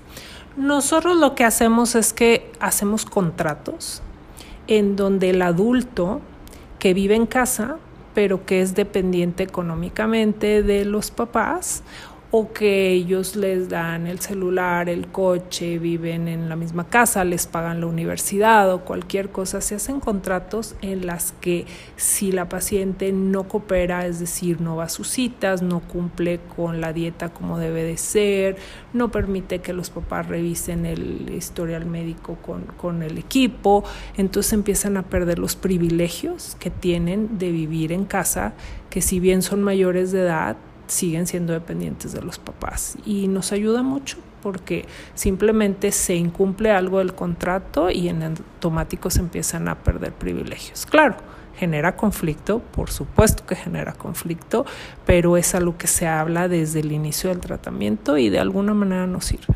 [0.57, 4.01] Nosotros lo que hacemos es que hacemos contratos
[4.67, 6.21] en donde el adulto
[6.79, 7.77] que vive en casa
[8.15, 11.83] pero que es dependiente económicamente de los papás
[12.37, 17.47] o que ellos les dan el celular, el coche, viven en la misma casa, les
[17.47, 21.65] pagan la universidad o cualquier cosa, se hacen contratos en las que
[21.95, 26.81] si la paciente no coopera, es decir, no va a sus citas, no cumple con
[26.81, 28.57] la dieta como debe de ser,
[28.91, 33.85] no permite que los papás revisen el historial médico con, con el equipo,
[34.17, 38.55] entonces empiezan a perder los privilegios que tienen de vivir en casa,
[38.89, 40.57] que si bien son mayores de edad,
[40.87, 46.99] siguen siendo dependientes de los papás y nos ayuda mucho porque simplemente se incumple algo
[46.99, 50.85] del contrato y en automático se empiezan a perder privilegios.
[50.85, 51.17] Claro,
[51.57, 54.65] genera conflicto, por supuesto que genera conflicto,
[55.05, 59.07] pero es algo que se habla desde el inicio del tratamiento y de alguna manera
[59.07, 59.55] nos sirve.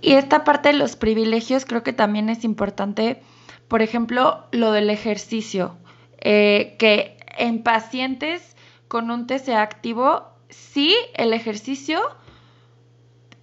[0.00, 3.22] Y esta parte de los privilegios creo que también es importante,
[3.68, 5.76] por ejemplo, lo del ejercicio,
[6.18, 8.55] eh, que en pacientes
[8.88, 12.00] con un TCA activo, sí, el ejercicio,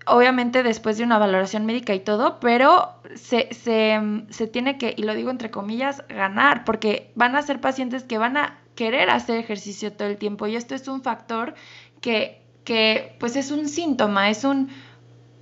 [0.06, 5.14] obviamente después de una valoración médica y todo, pero se, se, tiene que, y lo
[5.14, 9.94] digo entre comillas, ganar, porque van a ser pacientes que van a querer hacer ejercicio
[9.94, 11.54] todo el tiempo y esto es un factor
[12.02, 14.70] que, que pues es un síntoma, es un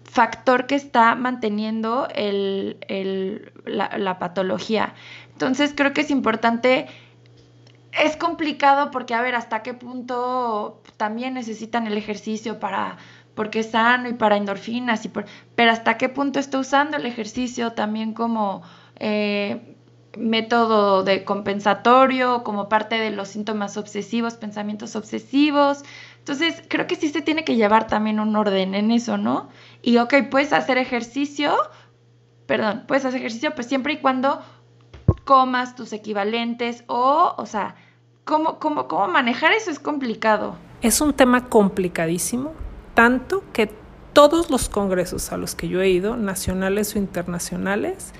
[0.04, 4.94] factor que está manteniendo el, el, la patología.
[5.32, 6.88] Entonces creo que es importante
[7.92, 12.98] es complicado porque a ver hasta qué punto también necesitan el ejercicio para
[13.36, 15.26] porque es sano y para endorfinas y por,
[15.56, 18.62] pero hasta qué punto está usando el ejercicio también como
[18.98, 19.76] eh,
[20.18, 25.84] método de compensatorio como parte de los síntomas obsesivos pensamientos obsesivos.
[26.20, 29.50] Entonces creo que sí se tiene que llevar también un orden en eso no
[29.82, 31.56] y ok puedes hacer ejercicio
[32.46, 34.42] perdón puedes hacer ejercicio pues siempre y cuando
[35.24, 37.76] comas tus equivalentes o, o sea,
[38.26, 40.56] ¿cómo, cómo, cómo manejar eso es complicado?
[40.82, 42.54] Es un tema complicadísimo,
[42.96, 43.72] tanto que
[44.14, 48.14] todos los congresos a los que yo he ido, nacionales o internacionales,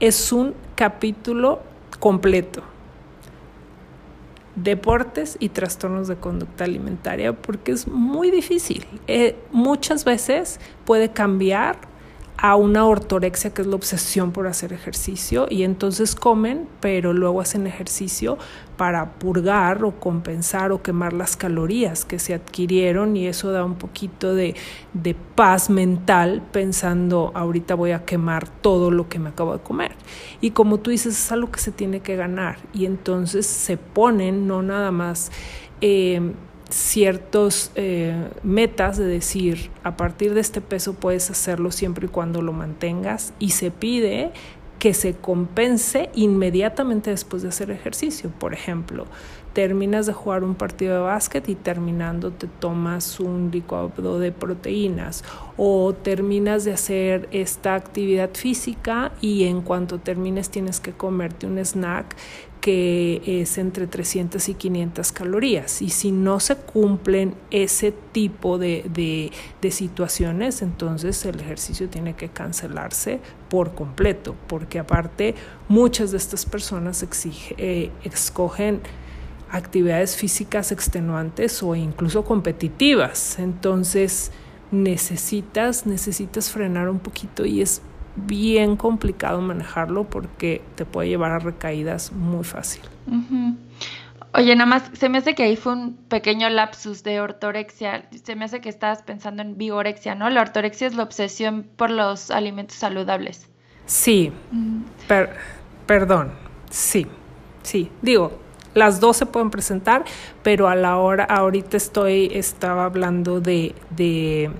[0.00, 1.60] es un capítulo
[1.98, 2.62] completo.
[4.54, 8.86] Deportes y trastornos de conducta alimentaria, porque es muy difícil.
[9.08, 11.78] Eh, muchas veces puede cambiar
[12.36, 17.40] a una ortorexia que es la obsesión por hacer ejercicio y entonces comen, pero luego
[17.40, 18.38] hacen ejercicio
[18.76, 23.76] para purgar o compensar o quemar las calorías que se adquirieron y eso da un
[23.76, 24.56] poquito de,
[24.94, 29.92] de paz mental pensando ahorita voy a quemar todo lo que me acabo de comer.
[30.40, 34.46] Y como tú dices, es algo que se tiene que ganar y entonces se ponen
[34.48, 35.30] no nada más...
[35.80, 36.32] Eh,
[36.74, 42.42] ciertos eh, metas de decir a partir de este peso puedes hacerlo siempre y cuando
[42.42, 44.32] lo mantengas y se pide
[44.80, 48.30] que se compense inmediatamente después de hacer ejercicio.
[48.38, 49.06] Por ejemplo,
[49.54, 55.24] terminas de jugar un partido de básquet y terminando te tomas un licuado de proteínas
[55.56, 61.58] o terminas de hacer esta actividad física y en cuanto termines tienes que comerte un
[61.58, 62.16] snack
[62.64, 65.82] que es entre 300 y 500 calorías.
[65.82, 69.30] Y si no se cumplen ese tipo de,
[69.68, 75.34] situaciones, entonces el ejercicio tiene que cancelarse por completo, porque aparte
[75.68, 77.06] muchas de estas personas
[77.58, 78.80] eh, escogen
[79.50, 83.38] actividades físicas extenuantes o incluso competitivas.
[83.38, 84.30] Entonces
[84.70, 87.82] necesitas, necesitas frenar un poquito y es
[88.16, 92.82] bien complicado manejarlo porque te puede llevar a recaídas muy fácil.
[94.32, 98.08] Oye, nada más, se me hace que ahí fue un pequeño lapsus de ortorexia.
[98.22, 100.28] Se me hace que estabas pensando en vigorexia, ¿no?
[100.28, 103.48] La ortorexia es la obsesión por los alimentos saludables.
[103.86, 104.32] Sí,
[105.86, 106.32] perdón,
[106.70, 107.06] sí,
[107.62, 107.90] sí.
[108.02, 108.40] Digo,
[108.74, 110.04] las dos se pueden presentar,
[110.42, 114.50] pero a la hora, ahorita estoy, estaba hablando de, de,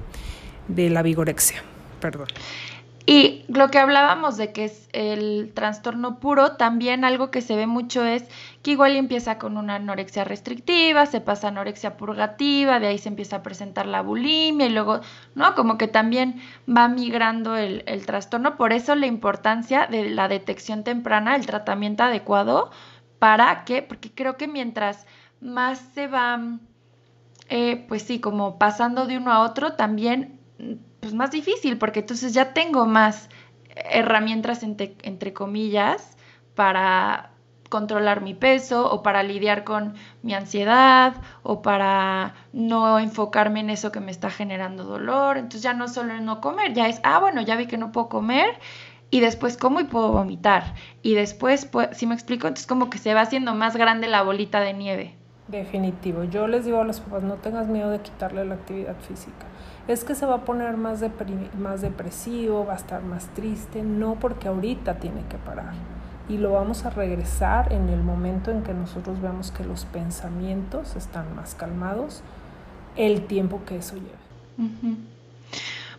[0.68, 1.62] de la vigorexia,
[2.00, 2.28] perdón.
[3.06, 7.66] Y lo que hablábamos de que es el trastorno puro, también algo que se ve
[7.66, 8.24] mucho es
[8.62, 13.10] que igual empieza con una anorexia restrictiva, se pasa a anorexia purgativa, de ahí se
[13.10, 15.00] empieza a presentar la bulimia y luego,
[15.34, 15.54] ¿no?
[15.54, 18.56] Como que también va migrando el, trastorno.
[18.56, 22.70] Por eso la importancia de la detección temprana, el tratamiento adecuado,
[23.18, 25.06] para que, porque creo que mientras
[25.42, 26.40] más se va,
[27.50, 30.40] eh, pues sí, como pasando de uno a otro, también
[31.04, 33.28] pues más difícil, porque entonces ya tengo más
[33.76, 36.16] herramientas entre, comillas
[36.54, 37.32] para
[37.68, 43.92] controlar mi peso o para lidiar con mi ansiedad o para no enfocarme en eso
[43.92, 45.36] que me está generando dolor.
[45.36, 48.08] Entonces ya no solo no comer, ya es, ah, bueno, ya vi que no puedo
[48.08, 48.58] comer
[49.10, 50.74] y después como y puedo vomitar.
[51.02, 54.22] Y después, pues, si me explico, entonces como que se va haciendo más grande la
[54.22, 55.16] bolita de nieve.
[55.48, 56.24] Definitivo.
[56.24, 59.44] Yo les digo a los papás, no tengas miedo de quitarle la actividad física
[59.88, 61.02] es que se va a poner más,
[61.58, 65.74] más depresivo, va a estar más triste, no porque ahorita tiene que parar.
[66.28, 70.96] Y lo vamos a regresar en el momento en que nosotros vemos que los pensamientos
[70.96, 72.22] están más calmados,
[72.96, 74.96] el tiempo que eso lleve.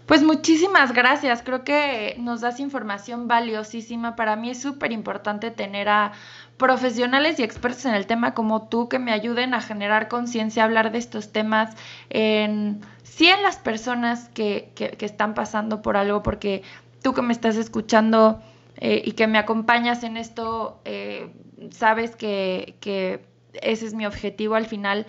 [0.05, 1.41] Pues muchísimas gracias.
[1.43, 4.15] Creo que nos das información valiosísima.
[4.15, 6.11] Para mí es súper importante tener a
[6.57, 10.91] profesionales y expertos en el tema como tú que me ayuden a generar conciencia, hablar
[10.91, 11.75] de estos temas
[12.09, 16.63] en sí en las personas que, que, están pasando por algo, porque
[17.01, 18.41] tú que me estás escuchando
[18.77, 21.29] eh, y que me acompañas en esto, eh,
[21.71, 22.75] sabes que,
[23.61, 25.05] ese es mi objetivo al final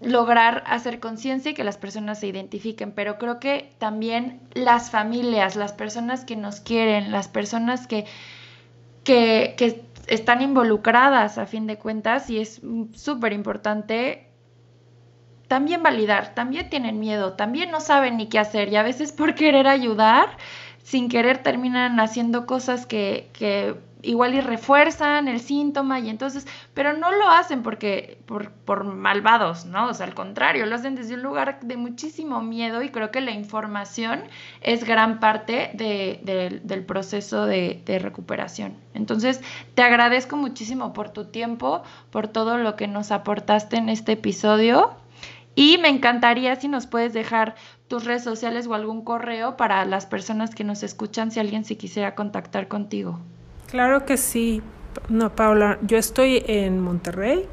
[0.00, 5.54] lograr hacer conciencia y que las personas se identifiquen, pero creo que también las familias,
[5.54, 8.06] las personas que nos quieren, las personas que,
[9.04, 9.54] que
[10.10, 12.60] están involucradas a fin de cuentas y es
[12.92, 14.26] súper importante
[15.46, 19.34] también validar, también tienen miedo, también no saben ni qué hacer y a veces por
[19.34, 20.36] querer ayudar,
[20.82, 26.92] sin querer terminan haciendo cosas que, que igual y refuerzan el síntoma y entonces, pero
[26.92, 29.88] no lo hacen porque por, por, malvados, ¿no?
[29.88, 33.20] O sea, al contrario, lo hacen desde un lugar de muchísimo miedo y creo que
[33.20, 34.22] la información
[34.60, 38.76] es gran parte de, del proceso de, de, recuperación.
[38.94, 39.40] Entonces,
[39.74, 44.94] te agradezco muchísimo por tu tiempo, por todo lo que nos aportaste en este episodio
[45.54, 47.54] y me encantaría si nos puedes dejar
[47.88, 51.76] tus redes sociales o algún correo para las personas que nos escuchan si alguien se
[51.76, 53.20] quisiera contactar contigo.
[53.70, 54.62] Claro que sí.
[55.08, 57.46] No, Paula, yo estoy en Monterrey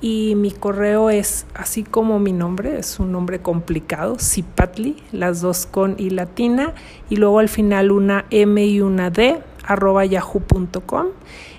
[0.00, 5.66] y mi correo es así como mi nombre, es un nombre complicado, Cipatli, las dos
[5.66, 6.74] con y latina,
[7.08, 11.06] y luego al final una M y una D, arroba yahoo.com.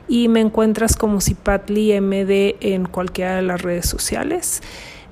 [0.08, 4.62] Y me encuentras como Cipatli MD en cualquiera de las redes sociales.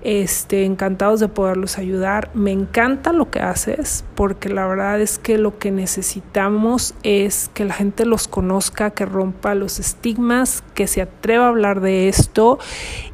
[0.05, 2.29] Este, encantados de poderlos ayudar.
[2.33, 7.63] Me encanta lo que haces porque la verdad es que lo que necesitamos es que
[7.63, 12.59] la gente los conozca, que rompa los estigmas, que se atreva a hablar de esto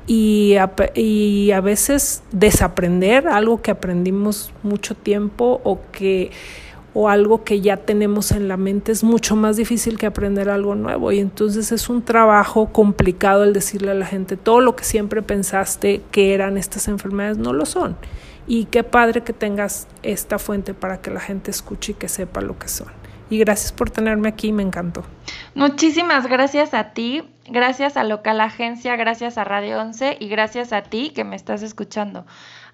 [0.07, 6.31] y a, y a veces desaprender algo que aprendimos mucho tiempo o que
[6.93, 10.75] o algo que ya tenemos en la mente es mucho más difícil que aprender algo
[10.75, 14.83] nuevo y entonces es un trabajo complicado el decirle a la gente todo lo que
[14.83, 17.95] siempre pensaste que eran estas enfermedades no lo son
[18.47, 22.41] y qué padre que tengas esta fuente para que la gente escuche y que sepa
[22.41, 22.87] lo que son
[23.29, 25.03] y gracias por tenerme aquí, me encantó.
[25.53, 30.81] Muchísimas gracias a ti, gracias a Local Agencia, gracias a Radio 11 y gracias a
[30.81, 32.25] ti que me estás escuchando.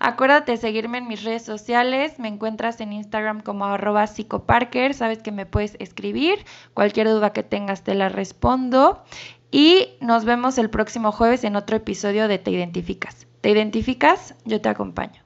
[0.08, 5.24] Acuérdate de seguirme en mis redes sociales, me encuentras en Instagram como arroba psicoparker, sabes
[5.24, 6.46] que me puedes escribir,
[6.76, 9.04] cualquier duda que tengas te la respondo
[9.50, 13.26] y nos vemos el próximo jueves en otro episodio de Te Identificas.
[13.42, 14.36] ¿Te identificas?
[14.46, 15.25] Yo te acompaño.